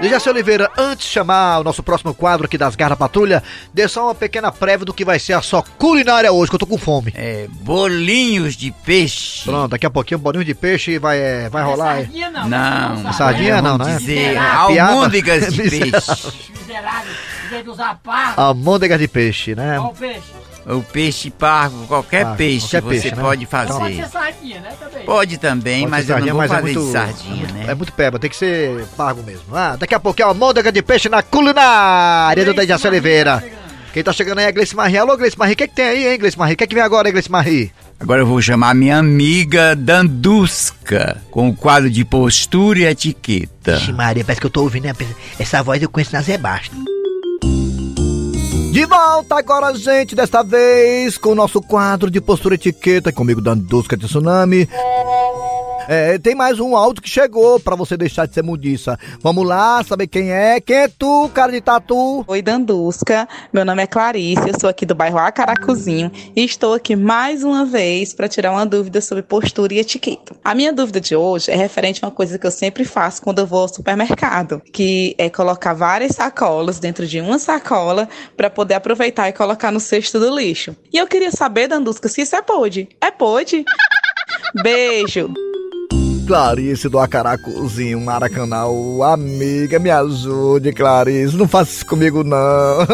Dejaci 0.00 0.30
Oliveira, 0.30 0.70
antes 0.78 1.06
de 1.06 1.12
chamar 1.12 1.58
o 1.60 1.64
nosso 1.64 1.82
próximo 1.82 2.14
quadro 2.14 2.46
aqui 2.46 2.56
das 2.56 2.74
Garras 2.74 2.96
da 2.98 3.04
Patrulha, 3.04 3.42
dê 3.72 3.86
só 3.86 4.06
uma 4.06 4.14
pequena 4.14 4.50
prévia 4.50 4.86
do 4.86 4.94
que 4.94 5.04
vai 5.04 5.18
ser 5.18 5.34
a 5.34 5.42
sua 5.42 5.62
culinária 5.62 6.32
hoje, 6.32 6.50
que 6.50 6.54
eu 6.54 6.58
tô 6.58 6.66
com 6.66 6.78
fome. 6.78 7.12
É, 7.14 7.46
bolinhos 7.60 8.56
de 8.56 8.72
peixe. 8.84 9.44
Pronto, 9.44 9.72
daqui 9.72 9.84
a 9.84 9.90
pouquinho 9.90 10.18
bolinho 10.18 10.44
de 10.44 10.54
peixe 10.54 10.98
vai, 10.98 11.18
é, 11.18 11.48
vai 11.50 11.62
rolar. 11.62 11.96
aí. 11.96 12.08
Não. 12.48 13.12
Sardinha 13.12 13.56
é, 13.56 13.62
não, 13.62 13.76
né? 13.76 13.96
dizer, 13.98 14.38
almôndegas 14.38 15.52
de 15.52 15.62
peixe. 15.68 16.50
Miserável, 16.58 17.12
vez 17.50 17.64
de 17.64 17.70
usar 17.70 18.00
parro, 18.02 18.40
Almôndegas 18.40 18.98
de 18.98 19.08
peixe, 19.08 19.54
né? 19.54 19.78
o 19.78 19.88
peixe. 19.88 20.22
O 20.66 20.82
peixe 20.82 21.30
pargo, 21.30 21.86
qualquer 21.86 22.22
Pargo, 22.22 22.36
peixe 22.36 22.66
qualquer 22.68 22.82
você 22.82 22.88
peixe, 23.02 23.16
né? 23.16 23.22
pode 23.22 23.44
Então, 23.44 23.60
fazer. 23.80 24.08
sardinha, 24.08 24.60
né, 24.60 24.72
também. 24.78 25.04
Pode 25.06 25.38
também, 25.38 25.80
Pode 25.80 25.90
mas 25.90 26.06
ser 26.06 26.12
eu 26.12 26.18
não 26.20 26.26
vou 26.28 26.36
mas 26.36 26.50
é 26.50 26.54
fazer 26.54 26.62
muito- 26.72 26.86
de 26.86 26.92
sardinha, 26.92 27.46
né? 27.48 27.64
É 27.68 27.74
muito 27.74 27.92
peba, 27.94 28.18
tem 28.18 28.30
que 28.30 28.36
ser 28.36 28.84
pargo 28.96 29.22
mesmo. 29.22 29.56
Ah, 29.56 29.76
daqui 29.76 29.94
a 29.94 30.00
pouquinho, 30.00 30.28
almôndega 30.28 30.70
de 30.70 30.82
peixe 30.82 31.08
na 31.08 31.22
culinária 31.22 32.44
do 32.44 32.52
Dejaci 32.54 32.86
Oliveira. 32.86 33.42
Quem 33.92 34.04
tá 34.04 34.12
chegando 34.12 34.38
aí 34.38 34.44
é 34.44 34.52
Gleice 34.52 34.76
Marie. 34.76 34.98
Alô, 34.98 35.16
Gleice 35.16 35.36
Marie, 35.36 35.54
o 35.54 35.56
que, 35.56 35.66
que 35.66 35.74
tem 35.74 35.84
aí, 35.86 36.06
hein, 36.12 36.18
Gleice 36.18 36.38
Marie? 36.38 36.54
O 36.54 36.56
que, 36.56 36.66
que 36.66 36.74
vem 36.76 36.84
agora, 36.84 37.08
hein, 37.08 37.12
Gleice 37.12 37.30
Marie? 37.30 37.72
Agora 37.98 38.20
eu 38.20 38.26
vou 38.26 38.40
chamar 38.40 38.72
minha 38.74 38.98
amiga 38.98 39.74
Dandusca, 39.74 41.20
com 41.30 41.48
o 41.48 41.56
quadro 41.56 41.90
de 41.90 42.04
postura 42.04 42.78
e 42.78 42.84
etiqueta. 42.84 43.72
Ixi, 43.72 43.92
Maria, 43.92 44.24
parece 44.24 44.40
que 44.40 44.46
eu 44.46 44.50
tô 44.50 44.62
ouvindo 44.62 44.86
essa 45.38 45.62
voz 45.62 45.82
eu 45.82 45.88
conheço 45.88 46.12
na 46.12 46.22
Zé 46.22 46.38
Basta. 46.38 46.76
De 48.70 48.86
volta 48.86 49.36
agora, 49.36 49.74
gente, 49.74 50.14
desta 50.14 50.44
vez 50.44 51.18
com 51.18 51.30
o 51.30 51.34
nosso 51.34 51.60
quadro 51.60 52.08
de 52.08 52.20
postura 52.20 52.54
etiqueta, 52.54 53.12
comigo 53.12 53.40
Dandusca 53.40 53.96
de 53.96 54.06
Tsunami. 54.06 54.68
É, 55.92 56.18
tem 56.18 56.36
mais 56.36 56.60
um 56.60 56.76
áudio 56.76 57.02
que 57.02 57.10
chegou 57.10 57.58
pra 57.58 57.74
você 57.74 57.96
deixar 57.96 58.24
de 58.24 58.32
ser 58.32 58.44
mudiça. 58.44 58.96
Vamos 59.20 59.44
lá, 59.44 59.82
saber 59.82 60.06
quem 60.06 60.30
é. 60.30 60.60
Quem 60.60 60.76
é 60.76 60.86
tu, 60.86 61.28
cara 61.34 61.50
de 61.50 61.60
tatu? 61.60 62.24
Oi, 62.28 62.40
Dandusca. 62.40 63.28
Meu 63.52 63.64
nome 63.64 63.82
é 63.82 63.88
Clarice, 63.88 64.50
eu 64.50 64.60
sou 64.60 64.70
aqui 64.70 64.86
do 64.86 64.94
bairro 64.94 65.18
Acaracuzinho 65.18 66.12
e 66.36 66.44
estou 66.44 66.74
aqui 66.74 66.94
mais 66.94 67.42
uma 67.42 67.64
vez 67.64 68.14
para 68.14 68.28
tirar 68.28 68.52
uma 68.52 68.64
dúvida 68.64 69.00
sobre 69.00 69.24
postura 69.24 69.74
e 69.74 69.80
etiqueta. 69.80 70.36
A 70.44 70.54
minha 70.54 70.72
dúvida 70.72 71.00
de 71.00 71.16
hoje 71.16 71.50
é 71.50 71.56
referente 71.56 72.04
a 72.04 72.06
uma 72.06 72.14
coisa 72.14 72.38
que 72.38 72.46
eu 72.46 72.52
sempre 72.52 72.84
faço 72.84 73.20
quando 73.20 73.40
eu 73.40 73.46
vou 73.46 73.62
ao 73.62 73.68
supermercado, 73.68 74.62
que 74.72 75.16
é 75.18 75.28
colocar 75.28 75.74
várias 75.74 76.12
sacolas 76.12 76.78
dentro 76.78 77.04
de 77.04 77.20
uma 77.20 77.40
sacola 77.40 78.08
para 78.36 78.48
poder 78.48 78.74
aproveitar 78.74 79.28
e 79.28 79.32
colocar 79.32 79.72
no 79.72 79.80
cesto 79.80 80.20
do 80.20 80.32
lixo. 80.32 80.76
E 80.92 80.98
eu 80.98 81.08
queria 81.08 81.32
saber, 81.32 81.66
Dandusca, 81.66 82.08
se 82.08 82.20
isso 82.20 82.36
é 82.36 82.42
pode. 82.42 82.88
É 83.00 83.10
pode? 83.10 83.64
Beijo! 84.62 85.34
Clarice 86.30 86.88
do 86.88 87.00
Acaracuzinho, 87.00 88.00
Maracanã, 88.00 88.62
amiga, 89.12 89.80
me 89.80 89.90
ajude, 89.90 90.72
Clarice, 90.72 91.36
não 91.36 91.48
faça 91.48 91.72
isso 91.72 91.84
comigo 91.84 92.22
não. 92.22 92.38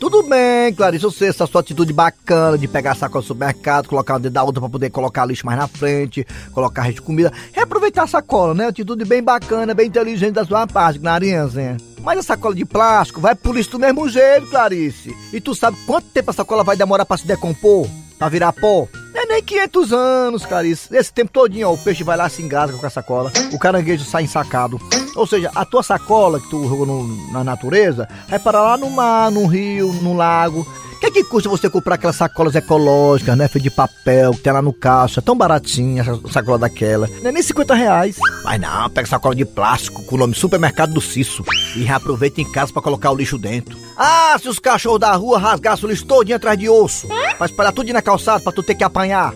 Tudo 0.00 0.24
bem, 0.24 0.74
Clarice, 0.74 1.04
eu 1.04 1.10
sei 1.12 1.28
essa 1.28 1.46
sua 1.46 1.60
atitude 1.60 1.92
bacana 1.92 2.58
de 2.58 2.66
pegar 2.66 2.96
sacola 2.96 3.22
do 3.22 3.28
supermercado, 3.28 3.86
colocar 3.86 4.18
dentro 4.18 4.32
da 4.32 4.42
outra 4.42 4.60
pra 4.60 4.68
poder 4.68 4.90
colocar 4.90 5.24
lixo 5.24 5.46
mais 5.46 5.56
na 5.56 5.68
frente, 5.68 6.26
colocar 6.52 6.82
resto 6.82 6.96
de 6.96 7.02
comida, 7.02 7.32
reaproveitar 7.52 8.02
a 8.02 8.08
sacola, 8.08 8.52
né? 8.52 8.66
Atitude 8.66 9.04
bem 9.04 9.22
bacana, 9.22 9.72
bem 9.72 9.86
inteligente 9.86 10.32
da 10.32 10.44
sua 10.44 10.66
parte, 10.66 10.98
Clarice. 10.98 11.76
Mas 12.02 12.18
a 12.18 12.22
sacola 12.24 12.56
de 12.56 12.64
plástico 12.64 13.20
vai 13.20 13.36
por 13.36 13.56
isso 13.56 13.70
do 13.70 13.78
mesmo 13.78 14.08
jeito, 14.08 14.48
Clarice. 14.48 15.14
E 15.32 15.40
tu 15.40 15.54
sabe 15.54 15.76
quanto 15.86 16.08
tempo 16.08 16.32
a 16.32 16.34
sacola 16.34 16.64
vai 16.64 16.76
demorar 16.76 17.04
pra 17.04 17.16
se 17.16 17.24
decompor? 17.24 17.86
Pra 18.18 18.28
virar 18.28 18.52
pó? 18.52 18.88
Nem 19.30 19.40
500 19.44 19.92
anos, 19.92 20.44
Clarice. 20.44 20.88
Esse 20.94 21.12
tempo 21.12 21.30
todinho, 21.30 21.68
ó, 21.68 21.72
o 21.74 21.78
peixe 21.78 22.02
vai 22.02 22.16
lá, 22.16 22.28
se 22.28 22.42
engasga 22.42 22.76
com 22.76 22.84
a 22.86 22.90
sacola, 22.90 23.30
o 23.52 23.58
caranguejo 23.60 24.04
sai 24.04 24.24
ensacado. 24.24 24.76
Ou 25.14 25.24
seja, 25.24 25.52
a 25.54 25.64
tua 25.64 25.84
sacola 25.84 26.40
que 26.40 26.50
tu 26.50 26.68
jogou 26.68 26.84
no- 26.84 27.32
na 27.32 27.44
natureza 27.44 28.08
vai 28.28 28.40
parar 28.40 28.62
lá 28.62 28.76
no 28.76 28.90
mar, 28.90 29.30
no 29.30 29.46
rio, 29.46 29.92
no 30.02 30.14
lago. 30.14 30.66
É 31.10 31.12
que 31.12 31.24
custa 31.24 31.48
você 31.48 31.68
comprar 31.68 31.96
aquelas 31.96 32.14
sacolas 32.14 32.54
ecológicas, 32.54 33.36
né? 33.36 33.48
Feitas 33.48 33.64
de 33.64 33.70
papel, 33.70 34.30
que 34.30 34.42
tem 34.42 34.52
lá 34.52 34.62
no 34.62 34.72
caixa, 34.72 35.20
tão 35.20 35.36
baratinha 35.36 36.02
essa 36.02 36.16
sacola 36.30 36.56
daquela. 36.56 37.08
Não 37.20 37.30
é 37.30 37.32
nem 37.32 37.42
50 37.42 37.74
reais. 37.74 38.16
Mas 38.44 38.60
não, 38.60 38.88
pega 38.88 39.08
sacola 39.08 39.34
de 39.34 39.44
plástico 39.44 40.04
com 40.04 40.14
o 40.14 40.18
nome 40.18 40.36
Supermercado 40.36 40.94
do 40.94 41.00
Cisso 41.00 41.44
e 41.74 41.82
reaproveita 41.82 42.40
em 42.40 42.52
casa 42.52 42.72
pra 42.72 42.80
colocar 42.80 43.10
o 43.10 43.16
lixo 43.16 43.36
dentro. 43.38 43.76
Ah, 43.96 44.36
se 44.40 44.48
os 44.48 44.60
cachorros 44.60 45.00
da 45.00 45.12
rua 45.16 45.36
rasgassem 45.36 45.84
o 45.86 45.88
lixo 45.90 46.06
todinho 46.06 46.36
atrás 46.36 46.56
de 46.56 46.68
osso, 46.68 47.08
pra 47.36 47.46
espalhar 47.46 47.72
tudo 47.72 47.92
na 47.92 48.00
calçada 48.00 48.38
pra 48.38 48.52
tu 48.52 48.62
ter 48.62 48.76
que 48.76 48.84
apanhar. 48.84 49.32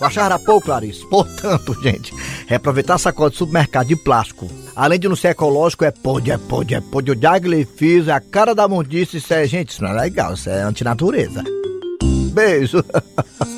Eu 0.00 0.06
achava 0.06 0.38
pouco, 0.38 0.66
Clarice. 0.66 1.04
Portanto, 1.08 1.76
gente, 1.82 2.14
reaproveitar 2.46 2.94
a 2.94 2.98
sacola 2.98 3.28
de 3.28 3.36
supermercado 3.38 3.88
de 3.88 3.96
plástico. 3.96 4.48
Além 4.76 5.00
de 5.00 5.08
não 5.08 5.16
ser 5.16 5.28
ecológico, 5.28 5.86
é 5.86 5.90
pode, 5.90 6.30
é 6.30 6.36
pode, 6.36 6.74
é 6.74 6.80
pode. 6.82 7.10
O 7.10 7.14
é 8.10 8.12
a 8.12 8.20
cara 8.20 8.54
da 8.54 8.68
mundice. 8.68 9.16
Isso 9.16 9.32
é, 9.32 9.46
gente, 9.46 9.70
isso 9.70 9.82
não 9.82 9.88
é 9.88 10.02
legal, 10.02 10.34
isso 10.34 10.50
é 10.50 10.60
antinatureza. 10.60 11.42
Beijo. 12.34 12.84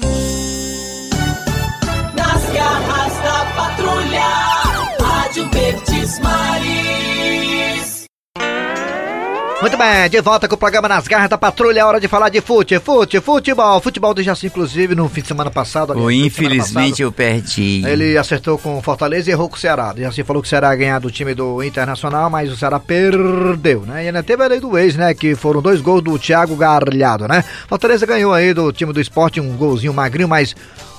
Muito 9.61 9.77
bem, 9.77 10.09
de 10.09 10.21
volta 10.21 10.47
com 10.47 10.55
o 10.55 10.59
programa 10.59 10.89
Nas 10.89 11.09
Garras 11.09 11.29
da 11.29 11.37
Patrulha, 11.37 11.81
é 11.81 11.85
hora 11.85 12.01
de 12.01 12.07
falar 12.07 12.29
de 12.29 12.41
fute, 12.41 12.79
fute, 12.79 13.21
futebol. 13.21 13.81
Futebol 13.81 14.15
do 14.15 14.23
Jaci, 14.23 14.47
inclusive, 14.47 14.95
no 14.95 15.09
fim 15.09 15.21
de 15.21 15.27
semana 15.27 15.51
passado. 15.51 15.95
infelizmente 16.13 17.03
eu 17.03 17.11
perdi. 17.11 17.83
Ele 17.85 18.17
acertou 18.17 18.57
com 18.57 18.79
o 18.79 18.83
Fortaleza 18.83 19.29
e 19.29 19.33
errou 19.33 19.49
com 19.49 19.57
o 19.57 19.59
Ceará. 19.59 19.93
O 19.97 20.01
Jaci 20.01 20.23
falou 20.23 20.41
que 20.41 20.47
o 20.47 20.49
Ceará 20.49 20.71
ia 20.71 20.77
ganhar 20.77 21.01
do 21.01 21.11
time 21.11 21.35
do 21.35 21.61
Internacional, 21.61 22.31
mas 22.31 22.53
o 22.53 22.57
Ceará 22.57 22.79
perdeu, 22.79 23.81
né? 23.81 24.05
E 24.05 24.07
ainda 24.07 24.23
teve 24.23 24.45
a 24.45 24.47
lei 24.47 24.61
do 24.61 24.79
ex, 24.79 24.95
né? 24.95 25.13
Que 25.13 25.35
foram 25.35 25.61
dois 25.61 25.81
gols 25.81 26.03
do 26.03 26.17
Thiago 26.17 26.55
Garlhado, 26.55 27.27
né? 27.27 27.43
Fortaleza 27.69 28.07
ganhou 28.07 28.33
aí 28.33 28.55
do 28.55 28.73
time 28.73 28.93
do 28.93 29.01
esporte 29.01 29.41
um 29.41 29.57
golzinho 29.57 29.93
magrinho, 29.93 30.29
mas 30.29 30.55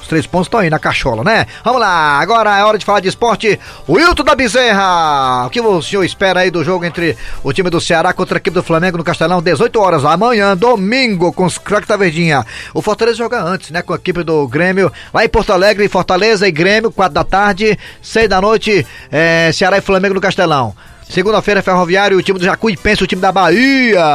três 0.09 0.25
pontos 0.25 0.47
estão 0.47 0.59
aí 0.59 0.69
na 0.69 0.79
cachola, 0.79 1.23
né? 1.23 1.45
Vamos 1.63 1.79
lá, 1.79 2.19
agora 2.19 2.57
é 2.57 2.63
hora 2.63 2.77
de 2.77 2.83
falar 2.83 2.99
de 2.99 3.07
esporte. 3.07 3.57
Wilton 3.87 4.23
da 4.23 4.35
Bezerra, 4.35 5.45
o 5.45 5.49
que 5.49 5.61
o 5.61 5.81
senhor 5.81 6.03
espera 6.03 6.41
aí 6.41 6.49
do 6.49 6.63
jogo 6.63 6.83
entre 6.83 7.15
o 7.43 7.53
time 7.53 7.69
do 7.69 7.79
Ceará 7.79 8.11
contra 8.11 8.37
a 8.37 8.39
equipe 8.39 8.55
do 8.55 8.63
Flamengo 8.63 8.97
no 8.97 9.03
Castelão, 9.03 9.41
18 9.41 9.79
horas, 9.79 10.03
amanhã, 10.03 10.57
domingo, 10.57 11.31
com 11.31 11.45
os 11.45 11.59
craques 11.59 11.87
da 11.87 11.95
Verdinha. 11.95 12.43
O 12.73 12.81
Fortaleza 12.81 13.17
joga 13.17 13.41
antes, 13.41 13.69
né, 13.69 13.81
com 13.83 13.93
a 13.93 13.97
equipe 13.97 14.23
do 14.23 14.47
Grêmio, 14.47 14.91
lá 15.13 15.23
em 15.23 15.29
Porto 15.29 15.53
Alegre, 15.53 15.87
Fortaleza 15.87 16.47
e 16.47 16.51
Grêmio, 16.51 16.91
4 16.91 17.13
da 17.13 17.23
tarde, 17.23 17.77
6 18.01 18.27
da 18.27 18.41
noite, 18.41 18.85
é, 19.11 19.51
Ceará 19.53 19.77
e 19.77 19.81
Flamengo 19.81 20.15
no 20.15 20.21
Castelão. 20.21 20.73
Segunda-feira, 21.09 21.61
Ferroviário, 21.61 22.17
o 22.17 22.21
time 22.21 22.39
do 22.39 22.45
Jacuipense, 22.45 23.03
o 23.03 23.07
time 23.07 23.21
da 23.21 23.31
Bahia. 23.31 24.05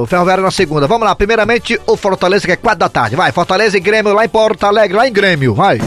O 0.00 0.06
Ferroviário 0.06 0.42
na 0.42 0.50
segunda. 0.50 0.86
Vamos 0.86 1.06
lá, 1.06 1.14
primeiramente 1.14 1.78
o 1.86 1.96
Fortaleza, 1.96 2.46
que 2.46 2.52
é 2.52 2.56
4 2.56 2.78
da 2.78 2.88
tarde. 2.88 3.14
Vai, 3.14 3.30
Fortaleza 3.30 3.76
e 3.76 3.80
Grêmio 3.80 4.14
lá 4.14 4.24
em 4.24 4.28
Porto 4.28 4.64
Alegre, 4.64 4.96
lá 4.96 5.06
em 5.06 5.12
Grêmio, 5.12 5.54
vai. 5.54 5.78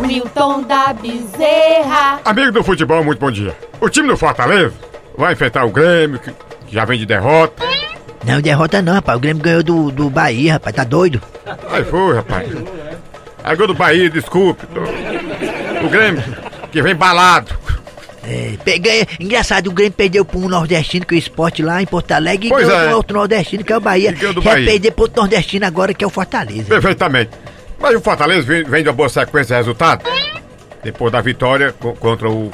Wilton 0.00 0.62
da 0.62 0.94
Bezerra. 0.94 2.20
Amigo 2.24 2.52
do 2.52 2.62
futebol, 2.62 3.02
muito 3.02 3.18
bom 3.18 3.30
dia. 3.30 3.56
O 3.80 3.88
time 3.88 4.08
do 4.08 4.16
Fortaleza 4.16 4.72
vai 5.16 5.32
enfrentar 5.32 5.64
o 5.64 5.70
Grêmio, 5.70 6.20
que 6.20 6.32
que 6.68 6.74
já 6.74 6.84
vem 6.84 6.98
de 6.98 7.06
derrota. 7.06 7.64
Não, 8.24 8.40
derrota 8.40 8.82
não, 8.82 8.92
rapaz. 8.92 9.16
O 9.16 9.20
Grêmio 9.20 9.42
ganhou 9.42 9.62
do, 9.62 9.90
do 9.90 10.10
Bahia, 10.10 10.54
rapaz. 10.54 10.76
Tá 10.76 10.84
doido? 10.84 11.20
Aí 11.70 11.82
foi, 11.84 12.14
rapaz. 12.14 12.48
Aí 13.42 13.56
gol 13.56 13.66
do 13.66 13.74
Bahia, 13.74 14.10
desculpe. 14.10 14.66
O 15.82 15.88
Grêmio, 15.88 16.22
que 16.70 16.82
vem 16.82 16.94
balado. 16.94 17.56
É, 18.30 18.52
peguei, 18.62 19.06
engraçado, 19.18 19.68
o 19.68 19.72
Grêmio 19.72 19.92
perdeu 19.92 20.22
pro 20.24 20.38
um 20.38 20.48
nordestino, 20.48 21.06
que 21.06 21.14
é 21.14 21.16
o 21.16 21.18
esporte 21.18 21.62
lá 21.62 21.80
em 21.80 21.86
Porto 21.86 22.12
Alegre, 22.12 22.48
e 22.48 22.50
Pois 22.50 22.66
ganhou 22.66 22.80
é. 22.82 22.86
pro 22.88 22.96
outro 22.96 23.16
nordestino, 23.16 23.64
que 23.64 23.72
é 23.72 23.76
o 23.76 23.80
Bahia. 23.80 24.10
E 24.10 24.12
ganhou 24.12 24.34
do 24.34 24.42
Quer 24.42 24.50
Bahia. 24.50 24.66
perder 24.66 24.90
pro 24.92 25.04
outro 25.04 25.22
nordestino 25.22 25.64
agora, 25.66 25.94
que 25.94 26.04
é 26.04 26.06
o 26.06 26.10
Fortaleza. 26.10 26.64
Perfeitamente. 26.64 27.30
Mas 27.80 27.94
o 27.96 28.00
Fortaleza 28.02 28.42
vem, 28.42 28.64
vem 28.64 28.82
de 28.82 28.88
uma 28.90 28.94
boa 28.94 29.08
sequência 29.08 29.54
de 29.56 29.62
resultados. 29.62 30.06
Depois 30.84 31.10
da 31.10 31.20
vitória 31.22 31.72
co- 31.72 31.94
contra 31.94 32.28
o, 32.28 32.50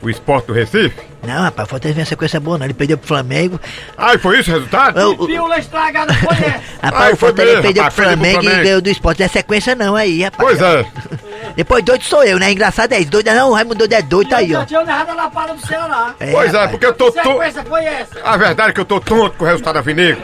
o 0.00 0.08
Sport 0.10 0.46
do 0.46 0.52
Recife. 0.54 0.96
Não, 1.26 1.42
rapaz, 1.42 1.66
o 1.66 1.70
Fortaleza 1.70 1.94
vem 1.96 2.02
uma 2.04 2.08
sequência 2.08 2.40
boa, 2.40 2.56
não. 2.56 2.64
Ele 2.64 2.74
perdeu 2.74 2.96
pro 2.96 3.06
Flamengo. 3.08 3.60
Ah, 3.96 4.14
e 4.14 4.18
foi 4.18 4.38
isso 4.40 4.50
o 4.50 4.54
resultado? 4.54 4.98
O- 4.98 5.24
o- 5.24 5.54
estragada 5.58 6.14
foi 6.14 6.36
essa. 6.46 6.62
Rapaz, 6.82 7.02
Ai, 7.04 7.12
o 7.12 7.16
foi 7.16 7.28
Fortaleza 7.28 7.56
mesmo, 7.56 7.62
perdeu 7.64 7.82
rapaz, 7.82 7.94
pro 7.94 8.04
perdeu 8.04 8.18
pro 8.18 8.24
Flamengo, 8.24 8.38
e 8.40 8.44
Flamengo. 8.44 8.64
ganhou 8.64 8.80
do 8.80 8.88
esporte. 8.90 9.18
Não 9.18 9.26
é 9.26 9.28
sequência 9.28 9.74
não 9.74 9.94
aí, 9.96 10.22
rapaz. 10.22 10.48
Pois 10.48 10.62
é. 10.62 10.86
Depois 11.58 11.82
doido 11.82 12.04
sou 12.04 12.22
eu, 12.22 12.38
né? 12.38 12.52
Engraçado 12.52 12.92
é 12.92 13.00
isso. 13.00 13.10
Doido 13.10 13.32
não, 13.34 13.50
o 13.50 13.52
Raimundo 13.52 13.74
doido 13.78 13.92
é 13.92 14.00
doido, 14.00 14.30
tá 14.30 14.36
aí, 14.36 14.54
ó. 14.54 14.64
tinha 14.64 14.80
errado 14.80 15.12
na 15.16 15.28
parada 15.28 15.54
do 15.54 15.66
Ceará. 15.66 16.14
É, 16.20 16.30
Pois 16.30 16.50
é, 16.54 16.56
rapaz. 16.56 16.70
porque 16.70 16.86
eu 16.86 16.92
tô 16.92 17.10
tonto. 17.10 17.28
sequência 17.32 17.64
foi 17.64 17.84
essa? 17.84 18.20
A 18.22 18.36
verdade 18.36 18.70
é 18.70 18.72
que 18.72 18.80
eu 18.80 18.84
tô 18.84 19.00
tonto 19.00 19.36
com 19.36 19.44
o 19.44 19.48
resultado 19.48 19.74
da 19.74 19.80
Vinegra. 19.80 20.22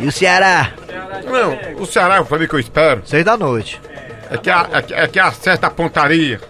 E 0.00 0.04
o 0.08 0.10
Ceará? 0.10 0.72
Não, 1.24 1.80
o 1.80 1.86
Ceará, 1.86 2.20
o 2.20 2.24
Flamengo 2.24 2.50
que 2.50 2.56
eu 2.56 2.58
espero, 2.58 3.02
6 3.06 3.24
da 3.24 3.36
noite. 3.36 3.80
é 4.28 4.36
que, 4.38 4.50
a, 4.50 4.68
é 4.72 4.82
que, 4.82 4.92
é 4.92 5.06
que 5.06 5.20
acerta 5.20 5.68
a 5.68 5.70
pontaria. 5.70 6.40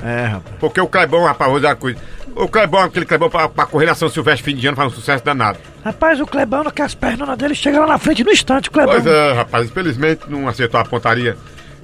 É, 0.00 0.26
rapaz. 0.26 0.54
Porque 0.60 0.80
o 0.80 0.86
Clebão, 0.86 1.24
rapaz, 1.24 1.50
vou 1.50 1.58
dizer 1.58 1.70
uma 1.70 1.76
coisa. 1.76 1.98
O 2.36 2.46
Clebão, 2.46 2.80
aquele 2.82 3.06
Clebão 3.06 3.28
pra, 3.28 3.48
pra 3.48 3.66
correr 3.66 3.86
na 3.86 3.96
São 3.96 4.08
Silvestre 4.08 4.44
fim 4.44 4.56
de 4.56 4.64
ano, 4.68 4.76
faz 4.76 4.92
um 4.92 4.94
sucesso 4.94 5.24
danado. 5.24 5.58
Rapaz, 5.84 6.20
o 6.20 6.26
Clebão, 6.26 6.62
que 6.70 6.80
as 6.82 6.94
pernas 6.94 7.36
dele 7.36 7.56
chegam 7.56 7.80
lá 7.80 7.88
na 7.88 7.98
frente 7.98 8.22
no 8.22 8.30
instante, 8.30 8.68
o 8.68 8.72
Clebão. 8.72 8.94
Pois 8.94 9.04
é, 9.04 9.32
rapaz, 9.32 9.66
infelizmente 9.66 10.22
não 10.28 10.46
acertou 10.46 10.78
a 10.78 10.84
pontaria 10.84 11.36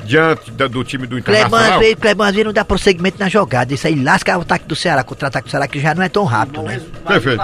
diante 0.05 0.51
da- 0.51 0.67
do 0.67 0.83
time 0.85 1.07
do 1.07 1.19
Internacional. 1.19 1.75
às 1.75 1.79
vezes 1.79 2.45
não 2.45 2.53
dá 2.53 2.65
prosseguimento 2.65 3.19
na 3.19 3.29
jogada. 3.29 3.73
Isso 3.75 3.87
aí 3.87 3.95
lasca 4.03 4.37
o 4.37 4.43
ataque 4.43 4.65
do 4.67 4.75
Ceará, 4.77 5.03
contra-ataque 5.05 5.49
do 5.49 5.51
Ceará, 5.51 5.67
que 5.69 5.81
já 5.81 5.95
não 5.95 6.03
é 6.03 6.09
tão 6.09 6.25
rápido, 6.25 6.63
né? 6.63 6.81
Perfeito. 7.07 7.43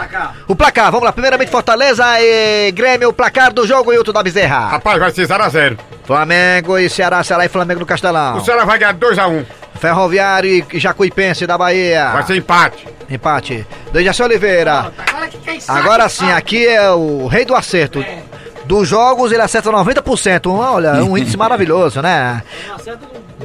O 0.49 0.55
placar, 0.55 0.91
vamos 0.91 1.05
lá. 1.05 1.13
Primeiramente, 1.13 1.51
Fortaleza 1.51 2.05
e 2.21 2.73
Grêmio. 2.73 3.09
O 3.09 3.13
placar 3.13 3.53
do 3.53 3.67
jogo, 3.67 3.91
Wilton 3.91 4.13
da 4.13 4.23
Bezerra. 4.23 4.69
Rapaz, 4.69 4.99
vai 4.99 5.11
ser 5.11 5.27
0x0. 5.27 5.79
Flamengo 6.05 6.79
e 6.79 6.89
Ceará, 6.89 7.23
Ceará 7.23 7.45
e 7.45 7.49
Flamengo 7.49 7.81
no 7.81 7.87
Castelão. 7.87 8.37
O 8.37 8.45
Ceará 8.45 8.65
vai 8.65 8.79
ganhar 8.79 8.95
2x1. 8.95 9.45
Ferroviário 9.81 10.67
e 10.73 10.79
Jacuipense 10.79 11.47
da 11.47 11.59
Bahia. 11.59 12.11
Vai 12.13 12.23
ser 12.23 12.37
empate. 12.37 12.89
Empate. 13.11 13.67
Dejaci 13.93 14.23
Oliveira. 14.23 14.91
Agora 15.69 16.09
sim, 16.09 16.31
aqui 16.33 16.67
é 16.67 16.91
o 16.91 17.27
rei 17.27 17.45
do 17.45 17.55
acerto. 17.55 18.05
Dos 18.67 18.89
jogos 18.89 19.31
ele 19.33 19.43
acerta 19.43 19.71
90%. 19.71 20.47
Um, 20.51 20.57
olha, 20.59 20.95
um 21.05 21.17
índice 21.19 21.37
maravilhoso, 21.37 22.03
né? 22.03 22.43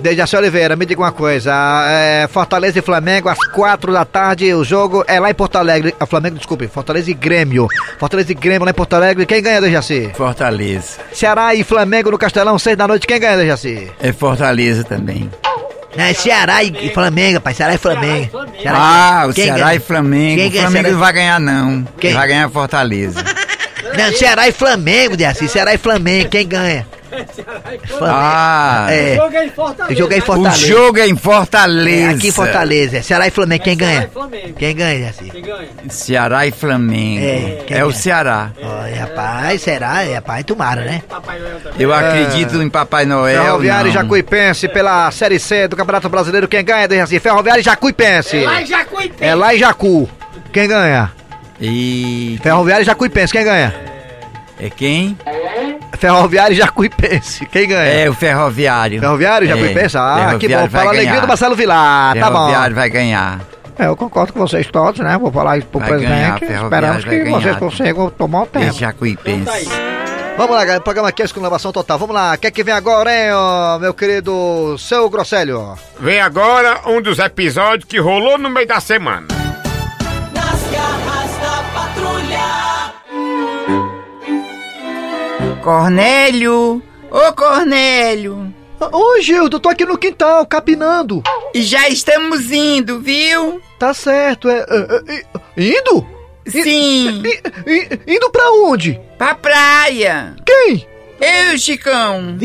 Dejaci 0.01 0.35
Oliveira, 0.35 0.75
me 0.75 0.85
diga 0.85 1.01
uma 1.01 1.11
coisa. 1.11 1.53
é, 1.87 2.27
Fortaleza 2.27 2.79
e 2.79 2.81
Flamengo, 2.81 3.29
às 3.29 3.37
quatro 3.49 3.91
da 3.93 4.03
tarde, 4.05 4.51
o 4.53 4.63
jogo 4.63 5.03
é 5.07 5.19
lá 5.19 5.29
em 5.29 5.33
Porto 5.33 5.57
Alegre. 5.57 5.93
A 5.99 6.05
Flamengo, 6.05 6.37
desculpe, 6.37 6.67
Fortaleza 6.67 7.11
e 7.11 7.13
Grêmio. 7.13 7.67
Fortaleza 7.99 8.31
e 8.31 8.35
Grêmio 8.35 8.63
lá 8.65 8.71
em 8.71 8.73
Porto 8.73 8.93
Alegre. 8.95 9.25
Quem 9.25 9.41
ganha, 9.43 9.61
Dejaci? 9.61 10.11
Fortaleza. 10.15 10.97
Ceará 11.13 11.53
e 11.53 11.63
Flamengo 11.63 12.09
no 12.11 12.17
Castelão, 12.17 12.57
seis 12.57 12.75
da 12.77 12.87
noite. 12.87 13.05
Quem 13.05 13.19
ganha, 13.19 13.37
Dejaci? 13.37 13.91
É 14.01 14.11
Fortaleza 14.11 14.83
também. 14.83 15.29
Não, 15.95 16.05
é 16.05 16.13
Ceará 16.13 16.63
e 16.63 16.89
Flamengo, 16.89 17.35
rapaz. 17.35 17.57
Ceará 17.57 17.75
e 17.75 17.77
Flamengo. 17.77 18.31
Ceará 18.31 18.47
e 18.63 18.67
Ah, 18.67 19.09
Flamengo. 19.25 19.29
o 19.29 19.33
Quem 19.33 19.43
Ceará 19.45 19.59
ganha? 19.65 19.75
e 19.75 19.79
Flamengo. 19.79 20.35
Quem 20.37 20.47
O 20.47 20.61
Flamengo 20.61 20.89
não 20.91 20.99
vai 20.99 21.13
ganhar, 21.13 21.39
não. 21.39 21.87
Quem? 21.99 22.13
Vai 22.13 22.27
ganhar 22.29 22.49
Fortaleza. 22.49 23.19
Não, 23.97 24.13
Ceará 24.17 24.47
e 24.47 24.51
Flamengo, 24.51 25.15
Dejaci. 25.17 25.47
Ceará 25.47 25.73
e 25.73 25.77
Flamengo. 25.77 26.29
Quem 26.29 26.47
ganha? 26.47 26.85
Ah, 28.01 28.87
É. 28.89 29.15
Jogo 29.17 29.35
é 29.35 29.45
em 29.45 29.49
Fortaleza. 29.49 29.93
O 29.93 29.97
jogo 29.97 30.13
é 30.13 30.17
em 30.17 30.19
o 30.19 30.25
Fortaleza. 30.25 30.65
jogo 30.65 30.99
é 30.99 31.07
em 31.07 31.11
É, 31.11 31.15
Fortaleza. 31.15 32.11
aqui 32.15 32.27
em 32.27 32.31
Fortaleza. 32.31 32.97
é 32.97 33.01
Ceará 33.01 33.27
e 33.27 33.31
Flamengo. 33.31 33.63
Quem 33.63 33.75
ganha? 33.77 34.09
Flamengo. 34.13 34.53
Quem 34.53 34.75
ganha, 34.75 34.97
Dejaci? 34.99 35.29
Quem 35.29 35.41
ganha? 35.41 35.67
Ceará 35.89 36.47
e 36.47 36.51
Flamengo. 36.51 37.21
É, 37.25 37.65
É, 37.79 37.85
o? 37.85 37.91
Ceará. 37.91 38.51
Olha, 38.63 38.95
rapaz, 39.01 39.61
será? 39.61 40.03
É, 40.03 40.15
rapaz, 40.15 40.43
tomara, 40.45 40.81
né? 40.85 41.01
Papai 41.09 41.39
Noel 41.39 41.59
também. 41.59 41.81
Eu 41.81 41.93
acredito 41.93 42.61
em 42.61 42.69
Papai 42.69 43.05
Noel. 43.05 43.43
Ferroviário 43.43 43.89
e. 43.89 43.93
Jacuipense 43.93 44.67
pela 44.69 45.11
Série 45.11 45.37
C 45.39 45.67
do 45.67 45.75
Campeonato 45.75 46.07
Brasileiro. 46.07 46.47
Quem 46.47 46.63
ganha, 46.63 46.87
Dejaci? 46.87 47.19
Ferroviário 47.19 47.59
e 47.59 47.63
Jacuipense. 47.63 48.39
Lá 48.45 48.61
em 48.61 48.65
Jacuipense. 48.65 49.23
É 49.23 49.35
lá 49.35 49.53
em 49.53 49.59
Jacu. 49.59 50.09
Quem 50.53 50.67
ganha? 50.67 51.11
E 51.61 52.39
Ferroviário 52.41 52.81
e 52.81 52.85
Jacuipense. 52.85 53.31
Quem 53.33 53.43
ganha? 53.43 53.73
é 54.59 54.69
quem? 54.69 55.17
Ferroviário 55.97 56.53
e 56.53 56.57
Jacuipense. 56.57 57.45
Quem 57.45 57.67
ganha? 57.67 57.89
É 57.91 58.09
o 58.09 58.13
Ferroviário. 58.13 58.99
Ferroviário 58.99 59.47
e 59.47 59.51
É, 59.51 59.55
Jacuipense? 59.55 59.97
Ah, 59.97 60.35
que 60.39 60.47
bom. 60.47 60.67
Ferroviário 60.67 60.69
vai 60.69 60.69
Para 60.69 60.79
a 60.81 60.83
alegria 60.89 61.09
ganhar. 61.11 61.21
do 61.21 61.27
Marcelo 61.27 61.55
Vilar. 61.55 62.15
Tá 62.15 62.29
bom. 62.31 62.37
Ferroviário 62.37 62.75
vai 62.75 62.89
ganhar. 62.89 63.39
É, 63.77 63.85
eu 63.87 63.95
concordo 63.95 64.33
com 64.33 64.39
vocês 64.39 64.67
todos, 64.67 64.99
né? 64.99 65.17
Vou 65.19 65.31
falar 65.31 65.57
isso 65.57 65.67
pro 65.67 65.79
Vai 65.79 65.89
ganhar, 65.99 66.37
presidente. 66.37 66.39
Ferroviário 66.39 66.65
Esperamos 66.65 67.03
que 67.05 67.23
ganhar. 67.23 67.39
vocês 67.41 67.55
consigam 67.57 68.09
tomar 68.09 68.39
o 68.41 68.43
É 68.53 68.59
tempo. 68.59 68.73
Jacuipense. 68.73 69.69
Vamos 70.37 70.55
lá, 70.55 70.61
galera. 70.63 70.79
O 70.79 70.83
programa 70.83 71.09
aqui 71.09 71.21
é 71.21 71.25
exclamação 71.25 71.71
total. 71.71 71.99
Vamos 71.99 72.15
lá. 72.15 72.33
O 72.33 72.37
que 72.37 72.47
é 72.47 72.51
que 72.51 72.63
vem 72.63 72.73
agora, 72.73 73.11
hein, 73.13 73.31
ó, 73.33 73.77
meu 73.79 73.93
querido 73.93 74.75
seu 74.79 75.09
Grosselho? 75.09 75.77
Vem 75.99 76.19
agora 76.21 76.81
um 76.87 77.01
dos 77.01 77.19
episódios 77.19 77.85
que 77.85 77.99
rolou 77.99 78.37
no 78.37 78.49
meio 78.49 78.67
da 78.67 78.79
semana. 78.79 79.27
Cornélio! 85.61 86.81
Ô 87.09 87.33
Cornélio! 87.33 88.53
Ô, 88.91 89.21
Gildo, 89.21 89.57
eu 89.57 89.59
tô 89.59 89.69
aqui 89.69 89.85
no 89.85 89.97
quintal, 89.97 90.45
capinando. 90.45 91.21
Já 91.53 91.87
estamos 91.87 92.51
indo, 92.51 92.99
viu? 92.99 93.61
Tá 93.77 93.93
certo, 93.93 94.49
é. 94.49 94.65
é, 94.67 95.13
é, 95.15 95.23
indo? 95.63 96.05
Sim! 96.47 97.21
I- 97.23 97.41
i- 97.67 98.15
indo 98.15 98.29
pra 98.31 98.51
onde? 98.51 98.99
Pra 99.17 99.35
praia! 99.35 100.35
Quem? 100.45 100.87
Eu, 101.21 101.57
Chicão! 101.59 102.37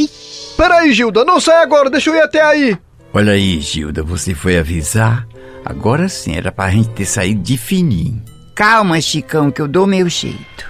Peraí, 0.56 0.92
Gilda, 0.92 1.24
não 1.24 1.40
sai 1.40 1.62
agora, 1.62 1.88
deixa 1.88 2.10
eu 2.10 2.14
ir 2.16 2.20
até 2.20 2.42
aí. 2.42 2.76
Olha 3.14 3.32
aí, 3.32 3.58
Gilda, 3.60 4.02
você 4.02 4.34
foi 4.34 4.58
avisar? 4.58 5.26
Agora 5.64 6.08
sim, 6.08 6.36
era 6.36 6.52
pra 6.52 6.68
gente 6.70 6.90
ter 6.90 7.06
saído 7.06 7.40
de 7.42 7.56
fininho. 7.56 8.22
Calma, 8.56 8.98
Chicão, 9.02 9.50
que 9.50 9.60
eu 9.60 9.68
dou 9.68 9.86
meu 9.86 10.08
jeito. 10.08 10.66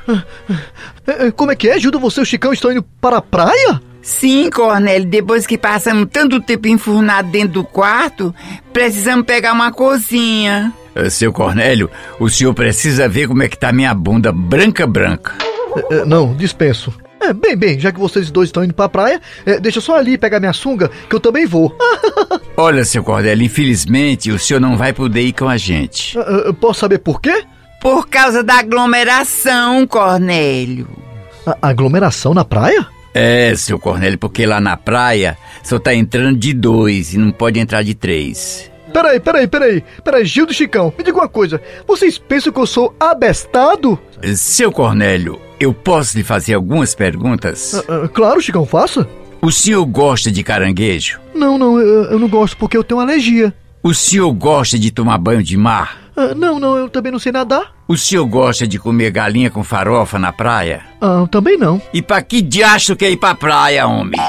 É, 1.07 1.29
é, 1.29 1.31
Como 1.31 1.53
é 1.53 1.55
que 1.55 1.69
é, 1.69 1.79
Gilda? 1.79 1.99
Você 1.99 2.19
e 2.19 2.23
o 2.25 2.27
Chicão 2.27 2.53
estão 2.53 2.73
indo 2.73 2.83
para 3.01 3.19
a 3.19 3.23
praia? 3.23 3.81
Sim, 4.03 4.51
Cornélio, 4.51 5.09
depois 5.09 5.47
que 5.47 5.57
passamos 5.57 6.09
tanto 6.13 6.41
tempo 6.41 6.67
enfurnado 6.67 7.31
dentro 7.31 7.51
do 7.51 7.65
quarto, 7.65 8.35
precisamos 8.73 9.25
pegar 9.25 9.53
uma 9.53 9.71
cozinha. 9.71 10.73
Seu 11.11 11.33
Cornélio, 11.33 11.89
o 12.19 12.29
senhor 12.29 12.53
precisa 12.55 13.09
ver 13.09 13.29
como 13.29 13.45
é 13.45 13.49
que 13.49 13.57
tá 13.57 13.71
minha 13.71 13.95
bunda 13.95 14.33
branca 14.33 14.85
branca. 14.85 15.33
É, 15.89 16.05
não, 16.05 16.35
dispenso. 16.35 16.93
É, 17.21 17.33
bem, 17.33 17.57
bem, 17.57 17.79
já 17.79 17.93
que 17.93 18.01
vocês 18.01 18.33
dois 18.33 18.49
estão 18.49 18.65
indo 18.65 18.75
pra 18.75 18.89
praia, 18.89 19.21
é, 19.45 19.61
deixa 19.61 19.81
só 19.81 19.97
ali 19.97 20.19
pegar 20.19 20.41
minha 20.41 20.53
sunga, 20.53 20.91
que 21.09 21.15
eu 21.15 21.21
também 21.21 21.47
vou. 21.47 21.77
Olha, 22.57 22.85
seu 22.85 23.05
Cornélio, 23.05 23.45
infelizmente 23.45 24.33
o 24.33 24.39
senhor 24.41 24.59
não 24.59 24.77
vai 24.77 24.93
poder 24.93 25.23
ir 25.23 25.33
com 25.33 25.49
a 25.49 25.57
gente. 25.57 26.19
Ah, 26.19 26.47
ah, 26.49 26.53
posso 26.53 26.81
saber 26.81 26.99
por 26.99 27.21
quê? 27.21 27.45
Por 27.81 28.09
causa 28.09 28.43
da 28.43 28.59
aglomeração, 28.59 29.87
Cornélio. 29.87 30.89
A 31.47 31.69
aglomeração 31.69 32.35
na 32.35 32.45
praia? 32.45 32.87
É, 33.15 33.55
seu 33.57 33.79
Cornélio, 33.79 34.19
porque 34.19 34.45
lá 34.45 34.61
na 34.61 34.77
praia 34.77 35.39
só 35.63 35.79
tá 35.79 35.95
entrando 35.95 36.39
de 36.39 36.53
dois 36.53 37.15
e 37.15 37.19
não 37.19 37.31
pode 37.31 37.59
entrar 37.59 37.83
de 37.83 37.95
três. 37.95 38.71
Peraí, 38.93 39.21
peraí, 39.21 39.47
peraí. 39.47 39.85
Peraí, 40.03 40.25
Gildo 40.25 40.53
e 40.53 40.55
Chicão, 40.55 40.93
me 40.97 41.05
diga 41.05 41.19
uma 41.19 41.29
coisa. 41.29 41.61
Vocês 41.87 42.19
pensam 42.19 42.53
que 42.53 42.59
eu 42.59 42.67
sou 42.67 42.95
abestado? 42.99 43.99
Seu 44.35 44.73
Cornélio, 44.73 45.41
eu 45.61 45.73
posso 45.73 46.17
lhe 46.17 46.25
fazer 46.25 46.55
algumas 46.55 46.95
perguntas? 46.95 47.75
Ah, 47.89 48.05
ah, 48.05 48.09
claro, 48.09 48.41
Chicão, 48.41 48.67
faça. 48.67 49.09
O 49.41 49.53
senhor 49.53 49.85
gosta 49.87 50.31
de 50.31 50.43
caranguejo? 50.43 51.21
Não, 51.35 51.57
não, 51.57 51.79
eu, 51.79 52.05
eu 52.05 52.19
não 52.19 52.29
gosto 52.29 52.57
porque 52.57 52.77
eu 52.77 52.83
tenho 52.85 53.01
alergia. 53.01 53.55
O 53.83 53.95
senhor 53.95 54.33
gosta 54.33 54.79
de 54.79 54.91
tomar 54.91 55.19
banho 55.19 55.43
de 55.43 55.57
mar? 55.57 56.06
Ah, 56.17 56.35
não, 56.35 56.59
não, 56.59 56.77
eu 56.77 56.89
também 56.89 57.13
não 57.13 57.19
sei 57.19 57.31
nadar. 57.31 57.75
O 57.87 57.97
senhor 57.97 58.25
gosta 58.27 58.67
de 58.67 58.79
comer 58.79 59.11
galinha 59.11 59.51
com 59.51 59.63
farofa 59.63 60.19
na 60.19 60.33
praia? 60.33 60.83
Ah, 61.01 61.27
também 61.31 61.57
não. 61.59 61.81
E 61.93 62.01
pra 62.01 62.23
que 62.23 62.41
diacho 62.41 62.97
quer 62.97 63.11
ir 63.11 63.19
pra 63.19 63.35
praia, 63.35 63.87
homem? 63.87 64.19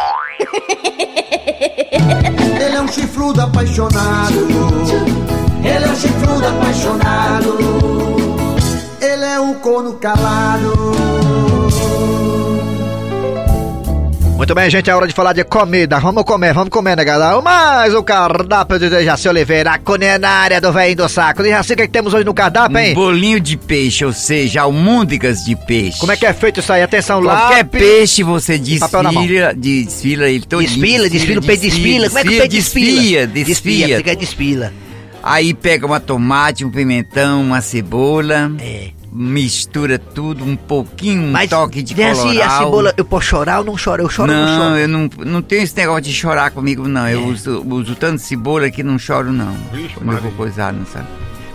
Ele 2.59 2.75
é 2.75 2.81
um 2.81 2.87
chifrudo 2.87 3.41
apaixonado. 3.41 4.47
Ele 5.63 5.85
é 5.85 5.89
um 5.89 5.95
chifrudo 5.95 6.45
apaixonado. 6.45 7.57
Ele 9.01 9.23
é 9.25 9.39
um 9.39 9.53
corno 9.55 9.93
calado. 9.93 10.86
Muito 14.47 14.55
bem, 14.55 14.69
gente, 14.69 14.89
é 14.89 14.95
hora 14.95 15.05
de 15.05 15.13
falar 15.13 15.33
de 15.33 15.43
comida. 15.43 15.99
Vamos 15.99 16.23
comer, 16.23 16.53
vamos 16.53 16.69
comer, 16.69 16.95
né, 16.95 17.03
galera? 17.03 17.41
Mais 17.41 17.93
o 17.93 18.01
cardápio 18.01 18.79
de 18.79 18.89
Dejaci 18.89 19.27
Oliveira, 19.27 19.71
a 19.71 19.77
culinária 19.77 20.61
do 20.61 20.71
velho 20.71 20.95
do 20.95 21.09
saco. 21.09 21.43
Dejaci, 21.43 21.73
o 21.73 21.75
que, 21.75 21.81
é 21.81 21.85
que 21.85 21.91
temos 21.91 22.13
hoje 22.13 22.23
no 22.23 22.33
cardápio, 22.33 22.77
Um 22.77 22.79
hein? 22.79 22.93
bolinho 22.93 23.41
de 23.41 23.57
peixe, 23.57 24.05
ou 24.05 24.13
seja, 24.13 24.61
almôndegas 24.61 25.43
de 25.43 25.53
peixe. 25.53 25.99
Como 25.99 26.13
é 26.13 26.15
que 26.15 26.25
é 26.25 26.31
feito 26.31 26.61
isso 26.61 26.71
aí? 26.71 26.81
Atenção, 26.81 27.21
Qualquer 27.21 27.57
lápis. 27.57 27.81
peixe 27.81 28.23
você 28.23 28.57
desfila, 28.57 29.53
desfila 29.53 30.29
ele 30.29 30.45
todo. 30.45 30.61
Desfila, 30.61 31.09
desfila, 31.09 31.39
o 31.41 31.43
peito 31.43 31.61
desfila. 31.63 32.07
Como 32.07 32.19
é 32.19 32.23
que 32.23 32.29
o 32.29 32.37
peito 32.37 32.47
desfila? 32.51 33.27
Desfia, 33.27 33.27
Desfia, 33.27 33.97
fica 33.97 34.15
desfila. 34.15 34.73
Aí 35.21 35.53
pega 35.53 35.85
uma 35.85 35.99
tomate, 35.99 36.63
um 36.63 36.71
pimentão, 36.71 37.41
uma 37.41 37.59
cebola. 37.59 38.49
Mistura 39.11 39.97
tudo, 39.97 40.43
um 40.43 40.55
pouquinho, 40.55 41.23
um 41.23 41.31
Mas 41.31 41.49
toque 41.49 41.81
de 41.81 42.01
assim, 42.03 42.21
coloral. 42.23 42.47
a 42.47 42.57
cebola, 42.59 42.93
eu 42.97 43.05
posso 43.05 43.27
chorar 43.27 43.59
ou 43.59 43.65
não 43.65 43.77
choro? 43.77 44.03
Eu 44.03 44.09
choro 44.09 44.31
ou 44.31 44.37
não 44.37 44.45
Não, 44.45 44.57
choro? 44.69 44.77
eu 44.79 44.87
não, 44.87 45.09
não 45.25 45.41
tenho 45.41 45.63
esse 45.63 45.75
negócio 45.75 46.03
de 46.03 46.13
chorar 46.13 46.51
comigo, 46.51 46.87
não. 46.87 47.05
É. 47.05 47.13
Eu 47.15 47.25
uso, 47.25 47.63
uso 47.67 47.95
tanto 47.95 48.19
cebola 48.21 48.69
que 48.69 48.83
não 48.83 48.99
choro, 48.99 49.31
não. 49.31 49.55
Quando 49.95 50.13
eu 50.13 50.21
vou 50.21 50.31
coisar, 50.33 50.71
não 50.73 50.85
sabe? 50.85 51.07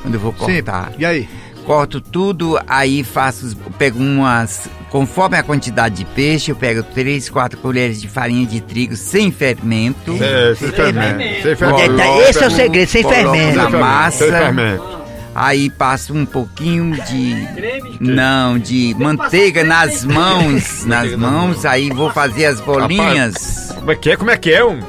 Quando 0.02 0.14
eu 0.14 0.20
vou 0.20 0.32
Sim, 0.32 0.38
cortar. 0.62 0.92
e 0.98 1.04
aí? 1.06 1.28
Corto 1.64 2.00
tudo, 2.00 2.58
aí 2.66 3.04
faço, 3.04 3.56
pego 3.78 3.96
umas, 4.00 4.68
conforme 4.90 5.36
a 5.36 5.44
quantidade 5.44 5.94
de 5.94 6.04
peixe, 6.04 6.50
eu 6.50 6.56
pego 6.56 6.82
3, 6.82 7.30
4 7.30 7.56
colheres 7.60 8.00
de 8.00 8.08
farinha 8.08 8.44
de 8.44 8.60
trigo 8.60 8.96
sem 8.96 9.30
fermento. 9.30 10.12
É, 10.20 10.56
sem 10.56 10.72
fermento. 10.72 11.42
Sem 11.42 11.54
fermento. 11.54 11.96
Tá, 11.96 12.18
Esse 12.28 12.42
é 12.42 12.46
o 12.48 12.50
segredo, 12.50 12.88
sem 12.88 13.04
fermento. 13.04 13.56
na 13.56 13.70
massa. 13.70 14.24
Sem 14.24 14.32
fermento. 14.32 15.01
Aí 15.34 15.70
passo 15.70 16.14
um 16.14 16.26
pouquinho 16.26 16.94
de. 17.04 17.98
Não, 18.00 18.58
de 18.58 18.94
manteiga 18.98 19.64
nas 19.64 20.04
mãos. 20.04 20.84
Nas 20.84 21.14
mãos, 21.14 21.64
aí 21.64 21.90
vou 21.90 22.10
fazer 22.10 22.46
as 22.46 22.60
bolinhas. 22.60 23.72
Como 23.74 23.90
é 23.90 23.96
que 23.96 24.10
é? 24.10 24.16
Como 24.16 24.30
é 24.30 24.36
que 24.36 24.52
é? 24.52 24.64
Um? 24.64 24.80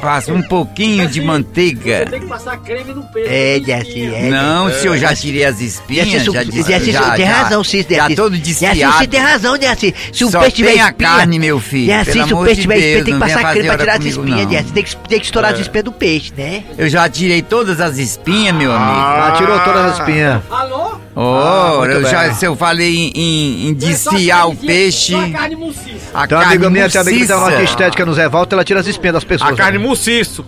Passo 0.00 0.32
um 0.32 0.42
pouquinho 0.42 1.06
de 1.08 1.20
manteiga. 1.20 2.06
Tem 2.10 2.20
que 2.20 2.26
passar 2.26 2.56
creme 2.58 2.92
no 2.92 3.02
peito. 3.04 3.28
É, 3.30 3.60
Jaci, 3.64 4.14
é. 4.14 4.28
Não, 4.28 4.70
se 4.70 4.86
eu 4.86 4.96
já 4.98 5.14
tirei 5.14 5.44
as 5.44 5.60
espinhas, 5.60 6.08
Jaci, 6.08 6.30
já, 6.32 6.42
disse- 6.42 6.70
Jaci, 6.70 6.92
já, 6.92 7.10
tem 7.12 7.26
já- 7.26 7.32
razão, 7.42 7.62
Já 7.64 7.78
Jaci. 7.82 8.14
todo 8.16 8.36
Jaci, 8.36 8.42
desfiado. 8.42 8.98
você 8.98 9.06
tem 9.06 9.20
razão, 9.20 9.56
Jaci. 9.60 9.94
Se 10.12 10.24
o 10.24 10.30
peixe 10.30 10.50
tiver 10.56 10.72
tem 10.72 10.80
a 10.82 10.88
espinha... 10.88 11.08
carne, 11.08 11.38
meu 11.38 11.60
filho. 11.60 11.86
Jaci, 11.86 12.12
se 12.12 12.34
o 12.34 12.44
peixe 12.44 12.60
tiver 12.62 12.76
espinha, 12.78 13.04
tem 13.04 13.14
que 13.14 13.20
passar 13.20 13.52
creme 13.52 13.68
pra 13.68 13.78
tirar 13.78 13.98
as 13.98 14.04
espinhas. 14.04 14.50
Jaci. 14.52 14.72
Tem 14.72 14.82
que, 14.84 14.96
tem 14.96 15.18
que 15.20 15.24
estourar 15.26 15.52
as 15.54 15.60
espinhas 15.60 15.84
do 15.84 15.92
peixe, 15.92 16.32
né? 16.36 16.64
Eu 16.76 16.88
já 16.88 17.08
tirei 17.08 17.42
todas 17.42 17.80
as 17.80 17.98
espinhas, 17.98 18.54
meu 18.54 18.72
amigo. 18.72 18.90
Ah, 19.00 19.34
tirou 19.36 19.58
todas 19.60 19.84
as 19.92 19.98
espinhas. 19.98 20.42
Alô? 20.50 20.81
Oh, 21.14 21.78
muito 21.78 21.92
eu 21.92 22.04
já, 22.06 22.22
bem. 22.24 22.34
se 22.34 22.46
eu 22.46 22.56
falei 22.56 22.96
em, 22.96 23.12
em, 23.14 23.68
em 23.68 23.74
desfiar 23.74 24.46
o 24.46 24.56
peixe, 24.56 25.12
Só 25.12 25.30
carne 25.30 25.56
muciça. 25.56 26.10
a 26.14 26.18
uma 26.20 26.26
carne 26.26 26.46
amiga 26.46 26.70
minha, 26.70 26.88
tem 26.88 27.02
que 27.18 27.26
tem 27.26 27.36
uma 27.36 27.62
estética 27.62 28.06
no 28.06 28.14
Zé 28.14 28.28
Volta, 28.28 28.54
ela 28.54 28.64
tira 28.64 28.80
as 28.80 28.86
espinhas 28.86 29.14
das 29.14 29.24
pessoas. 29.24 29.52
A 29.52 29.54
carne 29.54 29.78
né? 29.78 29.86
muciço. 29.86 30.44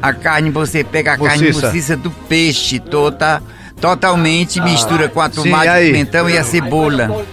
a 0.00 0.12
carne 0.14 0.50
você 0.50 0.82
pega 0.82 1.12
a 1.12 1.18
carne 1.18 1.52
Muciça. 1.52 1.96
do 1.96 2.10
peixe 2.10 2.78
toda, 2.78 3.42
totalmente 3.78 4.58
mistura 4.62 5.08
com 5.08 5.20
a 5.20 5.28
tomate, 5.28 5.68
o 5.68 5.86
pimentão 5.86 6.30
e 6.30 6.38
a 6.38 6.44
cebola. 6.44 7.24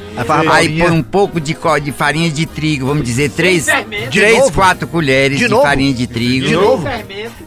Aí 0.51 0.77
põe 0.79 0.91
um 0.91 1.03
pouco 1.03 1.39
de, 1.41 1.55
de 1.81 1.91
farinha 1.91 2.29
de 2.29 2.45
trigo, 2.45 2.85
vamos 2.87 3.03
dizer, 3.03 3.29
três, 3.31 3.65
três 4.11 4.49
quatro 4.51 4.87
colheres 4.87 5.39
De 5.39 5.47
de, 5.47 5.53
farinha 5.61 5.93
de 5.93 6.07
trigo. 6.07 6.47
De 6.47 6.55
novo? 6.55 6.87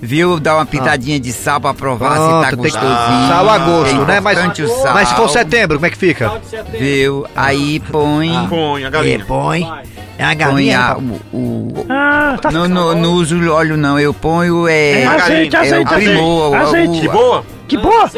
Viu? 0.00 0.40
Dá 0.40 0.55
uma 0.57 0.66
pitadinha 0.66 1.18
de 1.20 1.33
sal 1.33 1.61
pra 1.61 1.72
provar 1.74 2.12
se 2.12 2.16
Pronto, 2.16 2.42
tá 2.42 2.48
tem 2.50 2.50
que- 2.50 2.57
gostosinho. 2.64 3.29
Sal 3.29 3.48
a 3.48 3.59
gosto, 3.59 4.02
É 4.02 4.05
né? 4.07 4.20
Mas, 4.20 4.38
importante 4.38 4.62
o 4.62 4.68
sal. 4.68 4.94
mas 4.94 5.09
se 5.09 5.14
for 5.14 5.29
setembro, 5.29 5.76
como 5.76 5.87
é 5.87 5.90
que 5.90 5.96
fica? 5.98 6.40
Viu? 6.79 7.26
Aí 7.35 7.81
põe... 7.81 8.31
Põe 8.48 8.85
a 8.85 8.88
É, 8.88 8.90
galinha. 8.90 9.24
põe. 9.26 9.66
É 10.18 10.35
galinha. 10.35 10.79
a, 10.79 10.88
rapaz. 10.88 11.05
o, 11.33 11.37
o- 11.38 11.87
Ah, 11.88 12.37
tá 12.40 12.50
não, 12.50 12.68
não, 12.68 12.94
não 12.94 13.12
uso 13.12 13.37
óleo 13.50 13.76
não, 13.76 13.98
eu 13.98 14.12
ponho 14.14 14.66
é, 14.68 15.02
É 15.02 15.07
azeite, 15.07 15.57
é 15.57 15.59
azeite, 15.59 15.92
o 15.92 15.96
primor, 15.96 16.50
o- 16.50 16.55
azeite. 16.55 16.88
o- 16.98 17.00
De 17.00 17.09
boa? 17.09 17.44
Que 17.68 17.76
boa! 17.76 18.09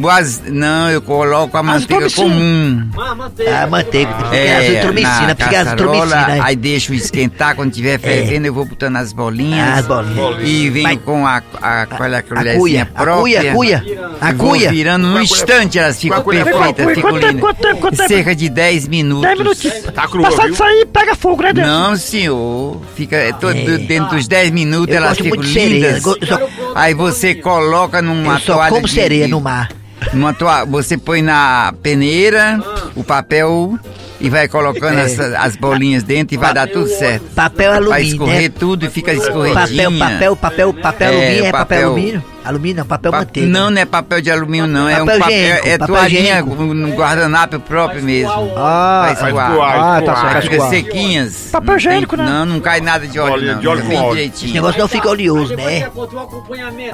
o 0.00 0.08
az- 0.08 0.42
não, 0.48 0.90
eu 0.90 1.00
coloco 1.00 1.56
a 1.56 1.62
manteiga 1.62 2.06
Azitromicina. 2.06 2.28
comum. 2.28 2.90
Ah, 3.00 3.14
manteiga. 3.68 4.12
Fica 4.16 4.34
É, 4.36 4.56
azitromicina, 4.56 5.20
na 5.28 5.34
fica 5.36 5.44
caçarola, 5.50 5.92
azitromicina. 6.02 6.26
aí. 6.32 6.40
aí 6.40 6.56
deixo 6.56 6.92
esquentar, 6.92 7.54
quando 7.54 7.70
tiver 7.70 8.00
fervendo 8.00 8.48
eu 8.48 8.52
vou 8.52 8.64
botando 8.64 8.96
as 8.96 9.12
bolinhas. 9.12 9.68
Ah, 9.68 9.74
as 9.78 9.86
bolinhas. 9.86 10.38
E 10.48 10.70
venho 10.70 10.82
Mas- 10.88 10.98
com 11.04 11.24
a, 11.24 11.40
a, 11.62 11.82
A 11.82 11.86
colherzinha 11.86 12.56
cuia, 12.58 12.82
a 12.82 12.86
própria. 13.04 13.52
a 13.52 13.54
cuia, 13.54 13.84
a 14.20 14.34
cuia. 14.34 14.70
virando 14.72 15.06
num 15.06 15.20
instante, 15.20 15.78
elas 15.78 16.00
ficam 16.00 16.24
perfeitas, 16.24 16.88
ficam 16.94 17.02
Quanto 17.12 17.20
tempo, 17.20 17.88
lindas. 17.88 18.06
Cerca 18.08 18.34
de 18.34 18.48
10 18.48 18.88
minutos. 18.88 19.22
10 19.22 19.38
minutinhos. 19.38 19.82
Tá 19.94 20.08
crua, 20.08 20.24
Passado 20.24 20.46
viu? 20.46 20.54
isso 20.54 20.64
aí, 20.64 20.84
pega 20.92 21.14
fogo, 21.14 21.44
Deus? 21.52 21.66
Não, 21.66 21.96
senhor. 21.96 22.80
Fica 22.94 23.16
é, 23.16 23.32
todo, 23.32 23.56
É. 23.56 23.78
dentro 23.78 24.16
dos 24.16 24.26
10 24.28 24.50
minutos 24.50 24.94
Eu 24.94 25.02
elas 25.02 25.18
ficam 25.18 25.40
lindas. 25.42 26.02
Só- 26.02 26.14
Aí 26.74 26.94
você 26.94 27.34
coloca 27.34 28.00
numa 28.02 28.34
Eu 28.34 28.38
só 28.40 28.54
toalha 28.54 28.70
como 28.70 28.86
de- 28.86 28.92
sereia 28.94 29.28
no 29.28 29.40
mar. 29.40 29.70
Numa 30.12 30.32
toalha, 30.32 30.64
você 30.66 30.96
põe 30.96 31.22
na 31.22 31.74
peneira 31.82 32.60
o 32.94 33.02
papel 33.02 33.78
e 34.20 34.28
vai 34.30 34.46
colocando 34.48 34.98
É. 34.98 35.02
as, 35.02 35.18
as 35.18 35.56
bolinhas 35.56 36.02
dentro 36.02 36.34
e 36.34 36.38
vai 36.38 36.54
dar 36.54 36.68
tudo 36.68 36.86
certo. 36.88 37.24
Papel 37.34 37.70
Vai 37.70 37.78
alumínio, 37.78 38.06
escorrer 38.12 38.42
né? 38.42 38.48
tudo 38.58 38.86
e 38.86 38.90
fica 38.90 39.12
escorredinha. 39.12 39.90
Papel, 39.90 40.36
papel, 40.36 40.36
papel, 40.36 40.74
papel 40.74 41.08
É, 41.12 41.16
alumínio. 41.16 41.44
É 41.46 41.50
papel 41.52 41.58
papel- 41.66 41.86
alumínio? 41.86 42.24
Alumínio 42.46 42.76
não, 42.78 42.86
papel 42.86 43.10
Pa- 43.10 43.18
manteiga. 43.18 43.48
Não, 43.48 43.70
não 43.70 43.80
é 43.80 43.84
papel 43.84 44.20
de 44.20 44.30
alumínio, 44.30 44.66
não. 44.66 44.88
é 44.88 45.02
um 45.02 45.06
Papel 45.06 45.20
papel. 45.20 45.36
higiênico, 45.36 45.68
é 45.68 45.78
papel 45.78 45.96
toalhinha 45.96 46.42
no 46.42 46.88
guardanapo 46.94 47.58
próprio 47.60 48.02
mesmo. 48.02 48.52
Ah, 48.56 49.08
escoar. 49.12 49.50
escoar, 49.50 49.80
Ah, 49.80 50.02
tá 50.02 50.16
certo, 50.16 50.42
Fica 50.42 50.54
escoar. 50.54 50.70
sequinhas. 50.70 51.48
Papel 51.50 51.60
Não 51.60 51.66
tem- 51.66 51.76
higiênico, 51.76 52.16
né? 52.16 52.24
Não, 52.24 52.46
não 52.46 52.60
cai 52.60 52.80
nada 52.80 53.06
de 53.06 53.18
óleo, 53.18 53.52
não. 53.54 53.60
de 53.60 53.66
óleo 53.68 53.84
com 53.84 53.94
óleo. 53.96 54.20
Esse 54.20 54.46
negócio 54.52 54.80
não 54.80 54.88
fica 54.88 55.08
oleoso, 55.08 55.56
né? 55.56 55.78
É 55.80 55.90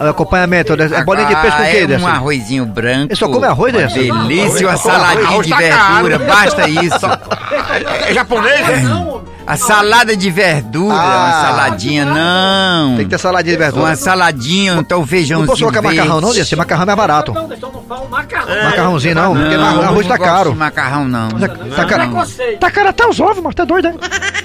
o 0.04 0.08
acompanhamento, 0.08 0.76
né? 0.76 0.88
é 0.92 1.04
bolinha 1.04 1.26
de 1.26 1.36
peixe 1.36 1.56
com 1.56 1.62
o 1.62 1.66
Ah, 1.66 1.70
quê, 1.70 1.76
é 1.78 1.86
Dessa? 1.86 2.04
um 2.04 2.08
arrozinho 2.08 2.66
branco. 2.66 3.06
Ele 3.12 3.16
só 3.16 3.28
come 3.28 3.46
arroz, 3.46 3.72
Dessa? 3.72 3.94
delícia, 3.94 4.68
uma 4.68 4.76
saladinha 4.76 5.42
de 5.42 5.50
tá 5.50 5.56
verdura, 5.58 6.18
basta 6.18 6.68
isso. 6.68 7.06
É 8.08 8.14
japonês? 8.14 8.60
né? 8.66 9.20
A 9.46 9.56
salada 9.56 10.16
de 10.16 10.30
verdura, 10.30 10.94
Ah. 10.94 11.16
uma 11.16 11.32
saladinha, 11.56 12.04
não. 12.04 12.96
Tem 12.96 13.04
que 13.04 13.10
ter 13.10 13.18
saladinha 13.18 13.56
de 13.56 13.62
verdura. 13.62 13.86
Uma 13.86 13.96
saladinha, 13.96 14.74
então 14.78 15.00
um 15.00 15.06
feijãozinho 15.06 15.40
Não 15.40 15.46
posso 15.46 15.60
colocar 15.62 15.82
macarrão 15.82 16.20
não, 16.20 16.28
verde. 16.28 16.38
Desse? 16.40 16.56
Macarrão 16.56 16.92
é 16.92 16.96
barato. 16.96 17.32
Não, 17.32 17.48
deixa 17.48 17.66
eu 17.66 17.72
não 17.72 17.82
falar 17.82 18.02
o 18.02 18.08
macarrão. 18.10 18.54
É. 18.54 18.64
Macarrãozinho 18.64 19.14
não, 19.14 19.34
porque 19.36 19.56
Não, 19.56 19.64
arroz 19.64 20.06
não 20.06 20.12
tá 20.12 20.16
gosto 20.16 20.32
caro. 20.32 20.50
de 20.52 20.56
macarrão, 20.58 21.08
não. 21.08 21.28
Tá 21.30 21.84
caro. 21.84 22.02
Preconceito. 22.10 22.58
Tá 22.58 22.70
cara 22.70 22.90
até 22.90 23.06
os 23.06 23.20
ovos, 23.20 23.42
mas 23.42 23.54
tá 23.54 23.64
doido, 23.64 23.88
né? 23.88 23.94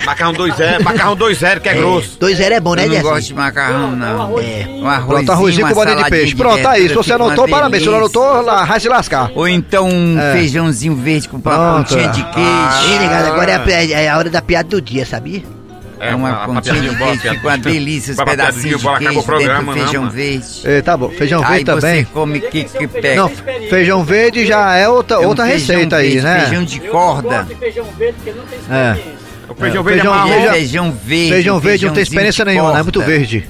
Macarrão 0.06 0.34
2-0, 0.34 0.84
macarrão 0.84 1.16
2-0, 1.16 1.60
que 1.60 1.70
é 1.70 1.74
grosso. 1.74 2.18
Dois 2.20 2.38
zero 2.38 2.56
é 2.56 2.60
bom, 2.62 2.76
né, 2.76 2.86
Eu 2.86 2.90
não 2.94 3.02
gosto 3.02 3.28
de 3.28 3.34
macarrão, 3.34 3.92
não. 3.92 4.40
É. 4.40 4.66
Um 4.70 4.88
arrozinho, 4.88 5.08
Pronto, 5.08 5.32
arrozinho 5.32 5.68
com 5.68 5.74
bolinha 5.74 5.96
de 5.98 6.10
peixe. 6.10 6.36
Pronto, 6.36 6.64
tá 6.64 6.72
aí. 6.72 6.88
Se 6.88 6.96
você 6.96 7.14
anotou, 7.14 7.48
parabéns. 7.48 7.84
Se 7.84 7.90
não 7.90 7.98
anotou, 7.98 8.42
lá, 8.42 8.64
vai 8.64 8.80
se 8.80 8.88
lascar. 8.88 9.30
Ou 9.36 9.48
então 9.48 9.88
um 9.90 10.18
É. 10.20 10.34
feijãozinho 10.34 10.96
verde 10.96 11.28
com 11.28 11.38
uma 11.38 11.78
pontinha 11.78 12.08
de 12.10 12.24
queijo. 12.24 12.92
Ei, 12.92 13.00
negado, 13.00 13.28
agora 13.28 13.52
é 13.68 13.92
é 13.92 14.10
a 14.10 14.18
hora 14.18 14.30
da 14.30 14.42
piada 14.42 14.70
do 14.70 14.82
dia, 14.88 15.06
sabia? 15.06 15.44
É 16.00 16.14
uma 16.14 16.46
pontinha 16.46 16.76
de 16.80 16.96
queijo, 16.96 17.20
fica 17.22 17.48
uma 17.48 17.58
delícia, 17.58 18.12
os 18.14 18.24
pedacinhos 18.24 18.80
de 18.82 18.88
queijo 18.88 19.00
dentro 19.00 19.14
do 19.16 19.24
programa, 19.24 19.74
feijão 19.74 20.04
não, 20.04 20.12
verde. 20.12 20.46
É, 20.64 20.82
tá 20.84 20.96
bom. 20.96 21.10
Feijão 21.10 21.42
Aí 21.44 21.50
verde 21.50 21.66
também. 21.66 22.04
você 22.04 22.10
come 22.14 22.40
que, 22.40 22.64
que 22.66 22.88
pega. 22.88 23.16
Não, 23.22 23.30
feijão 23.70 24.04
verde 24.04 24.46
já 24.46 24.76
é 24.76 24.88
outra, 24.88 25.18
É 25.18 25.20
um 25.22 25.30
outra 25.30 25.46
receita 25.46 25.96
aí, 25.98 26.10
verde, 26.12 26.22
né? 26.22 26.40
Feijão 26.42 26.64
de 26.64 26.80
corda. 26.82 27.44
de 27.44 27.56
feijão 27.56 27.86
verde 27.98 28.16
porque 28.24 28.32
não 28.32 28.46
tem 28.46 28.60
É. 28.70 28.92
experiência. 28.92 29.28
O 29.50 29.56
feijão 29.56 29.82
É, 29.82 29.84
verde 29.84 30.00
é 30.00 30.02
feijão 30.04 30.14
marrom. 30.14 30.30
verde- 30.30 30.50
Feijão 30.54 30.92
verde. 30.92 31.30
Feijão 31.32 31.60
verde 31.60 31.86
não 31.88 31.94
tem 31.94 32.04
experiência 32.04 32.46
nenhuma, 32.46 32.80
é 32.80 32.84
muito 32.84 33.02
verde. 33.02 33.50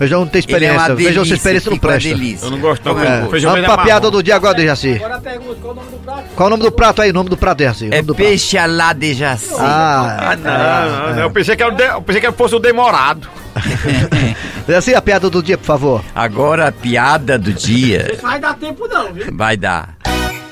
Feijão 0.00 0.20
não 0.20 0.26
tem 0.28 0.38
é 0.38 0.40
experiência. 0.40 0.96
Feijão 0.96 0.96
sem 0.96 1.12
delícia, 1.12 1.34
experiência 1.34 1.70
não 1.70 1.78
presta. 1.78 2.08
delícia. 2.08 2.46
Eu 2.46 2.50
não 2.52 2.58
gosto 2.58 2.82
não, 2.86 2.98
É. 3.02 3.28
feijão 3.28 3.50
Vamos 3.50 3.64
é 3.68 3.74
pra 3.74 3.84
piada 3.84 4.10
do 4.10 4.22
dia 4.22 4.34
agora, 4.34 4.54
Dejaci. 4.54 4.94
Agora 4.94 5.16
a 5.16 5.20
pergunta, 5.20 5.56
qual 5.60 5.72
o 5.72 5.76
nome 5.76 5.90
do 5.90 5.98
prato? 5.98 6.24
Qual 6.34 6.46
o 6.46 6.50
nome 6.50 6.62
do 6.62 6.72
prato 6.72 7.02
aí? 7.02 7.10
O 7.10 7.12
nome 7.12 7.28
do 7.28 7.36
prato, 7.36 7.58
Dejaci. 7.58 7.86
É 7.88 8.02
prato. 8.02 8.14
peixe 8.14 8.56
alá 8.56 8.94
de 8.94 9.12
jaci. 9.12 9.54
Ah, 9.58 10.30
Ah, 10.32 10.36
não, 10.36 11.06
não, 11.08 11.14
não, 11.16 11.22
eu 11.24 11.30
pensei 11.30 11.54
que 11.54 11.62
era 11.62 11.74
eu 11.92 12.00
pensei 12.00 12.22
que 12.22 12.32
fosse 12.32 12.54
o 12.54 12.58
demorado. 12.58 13.28
Dejaci, 14.66 14.94
a 14.94 15.02
piada 15.02 15.28
do 15.28 15.42
dia, 15.42 15.58
por 15.58 15.66
favor. 15.66 16.04
Agora 16.14 16.68
a 16.68 16.72
piada 16.72 17.38
do 17.38 17.52
dia 17.52 18.12
Não 18.14 18.30
vai 18.30 18.40
dar 18.40 18.54
tempo 18.54 18.88
não, 18.88 19.12
viu? 19.12 19.26
vai 19.32 19.56
dar. 19.58 19.96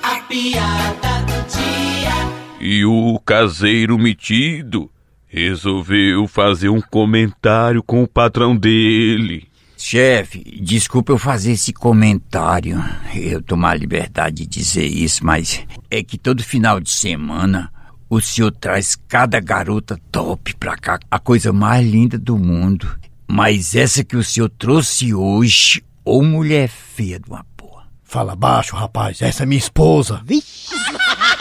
A 0.03 0.17
piada 0.29 1.25
do 1.27 1.57
dia. 1.57 2.13
E 2.61 2.85
o 2.85 3.19
caseiro 3.25 3.97
metido 3.99 4.91
resolveu 5.29 6.27
fazer 6.27 6.69
um 6.69 6.81
comentário 6.81 7.83
com 7.83 8.03
o 8.03 8.09
patrão 8.09 8.57
dele. 8.57 9.47
Chefe, 9.77 10.43
desculpa 10.61 11.13
eu 11.13 11.19
fazer 11.19 11.53
esse 11.53 11.73
comentário. 11.73 12.83
Eu 13.15 13.41
tomar 13.41 13.71
a 13.71 13.77
liberdade 13.77 14.39
de 14.39 14.47
dizer 14.47 14.87
isso, 14.87 15.25
mas 15.25 15.65
é 15.89 16.03
que 16.03 16.19
todo 16.19 16.43
final 16.43 16.81
de 16.81 16.91
semana 16.91 17.71
o 18.11 18.21
senhor 18.21 18.51
traz 18.51 18.97
cada 19.07 19.39
garota 19.39 20.01
top 20.11 20.57
pra 20.57 20.77
cá, 20.77 20.99
a 21.11 21.19
coisa 21.19 21.53
mais 21.53 21.87
linda 21.87 22.19
do 22.19 22.37
mundo. 22.37 22.99
Mas 23.31 23.77
essa 23.77 24.03
que 24.03 24.17
o 24.17 24.25
senhor 24.25 24.49
trouxe 24.49 25.15
hoje, 25.15 25.85
ô 26.05 26.23
mulher 26.23 26.69
feia 26.69 27.21
de 27.21 27.29
uma 27.29 27.45
porra. 27.57 27.87
Fala 28.03 28.35
baixo, 28.35 28.75
rapaz. 28.75 29.21
Essa 29.21 29.43
é 29.43 29.47
minha 29.47 29.59
esposa. 29.59 30.23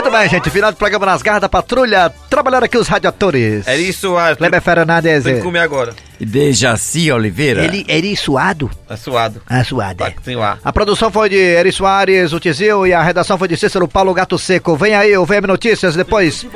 Muito 0.00 0.16
bem, 0.16 0.28
gente. 0.30 0.48
Final 0.48 0.72
do 0.72 0.78
programa 0.78 1.04
nas 1.04 1.20
garras 1.20 1.42
da 1.42 1.48
patrulha. 1.48 2.10
Trabalhando 2.30 2.64
aqui 2.64 2.78
os 2.78 2.88
radiadores. 2.88 3.68
Era 3.68 3.76
isso, 3.76 4.16
a... 4.16 4.34
Kleber 4.34 4.62
Fernandes. 4.62 5.24
Tem 5.24 5.36
que 5.36 5.42
comer 5.42 5.58
agora. 5.58 5.94
Dejaci 6.20 7.10
Oliveira. 7.10 7.64
Ele, 7.64 7.84
ele 7.88 8.16
suado? 8.16 8.70
Tá 8.86 8.96
suado. 8.96 9.40
Ah, 9.48 9.64
suado, 9.64 10.04
é. 10.04 10.14
Sem 10.22 10.40
ar. 10.40 10.58
A 10.64 10.72
produção 10.72 11.10
foi 11.10 11.28
de 11.28 11.36
Eri 11.36 11.72
Soares, 11.72 12.32
o 12.32 12.40
Tizil, 12.40 12.86
e 12.86 12.92
a 12.92 13.02
redação 13.02 13.38
foi 13.38 13.48
de 13.48 13.56
Cícero 13.56 13.88
Paulo 13.88 14.12
Gato 14.12 14.38
Seco. 14.38 14.76
Vem 14.76 14.94
aí 14.94 15.16
o 15.16 15.24
VM 15.24 15.46
Notícias 15.46 15.94
depois. 15.96 16.46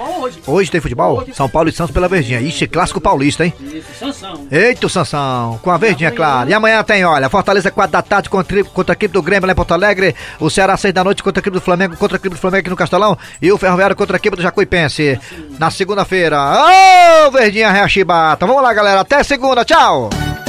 Hoje 0.47 0.71
tem 0.71 0.81
futebol? 0.81 1.25
São 1.33 1.49
Paulo 1.49 1.69
e 1.69 1.73
Santos 1.73 1.95
pela 1.95 2.09
Verdinha. 2.09 2.41
Ixi, 2.41 2.67
clássico 2.67 3.01
paulista, 3.01 3.45
hein? 3.45 3.55
Isso, 3.61 3.87
Sansão. 3.99 4.47
Eita, 4.51 4.87
o 4.87 4.91
Sansão, 4.91 5.59
com 5.63 5.71
a 5.71 5.79
Verdinha, 5.79 6.11
claro. 6.11 6.51
E 6.51 6.55
amanhã 6.55 6.83
tem, 6.83 7.05
olha, 7.05 7.29
Fortaleza 7.29 7.71
4 7.71 7.93
da 7.93 8.03
tarde 8.03 8.29
contra, 8.29 8.65
contra 8.65 8.93
a 8.93 8.97
equipe 8.97 9.13
do 9.13 9.23
Grêmio 9.23 9.47
lá 9.47 9.53
em 9.53 9.57
Porto 9.57 9.73
Alegre. 9.73 10.15
O 10.41 10.51
Ceará 10.51 10.77
6 10.77 10.93
da 10.93 11.05
noite 11.05 11.23
contra 11.23 11.41
a 11.41 11.43
equipe 11.43 11.55
do 11.55 11.61
Flamengo, 11.61 11.97
contra 11.97 12.17
a 12.17 12.19
equipe 12.19 12.35
do 12.35 12.41
Flamengo 12.41 12.61
aqui 12.61 12.71
no 12.71 12.77
Castelão. 12.77 13.17
E 13.41 13.51
o 13.51 13.59
Ferroviário 13.59 13.97
contra 13.97 14.17
a 14.17 14.19
equipe 14.19 14.37
do 14.37 14.43
Jacuipense. 14.43 15.19
Na 15.59 15.71
segunda-feira. 15.71 16.37
Ô, 17.27 17.31
Verdinha 17.31 17.71
Reachibata. 17.71 18.47
Vamos 18.47 18.63
lá, 18.63 18.73
galera. 18.73 19.01
Até 19.01 19.23
segunda. 19.55 19.65
Tchau! 19.65 20.44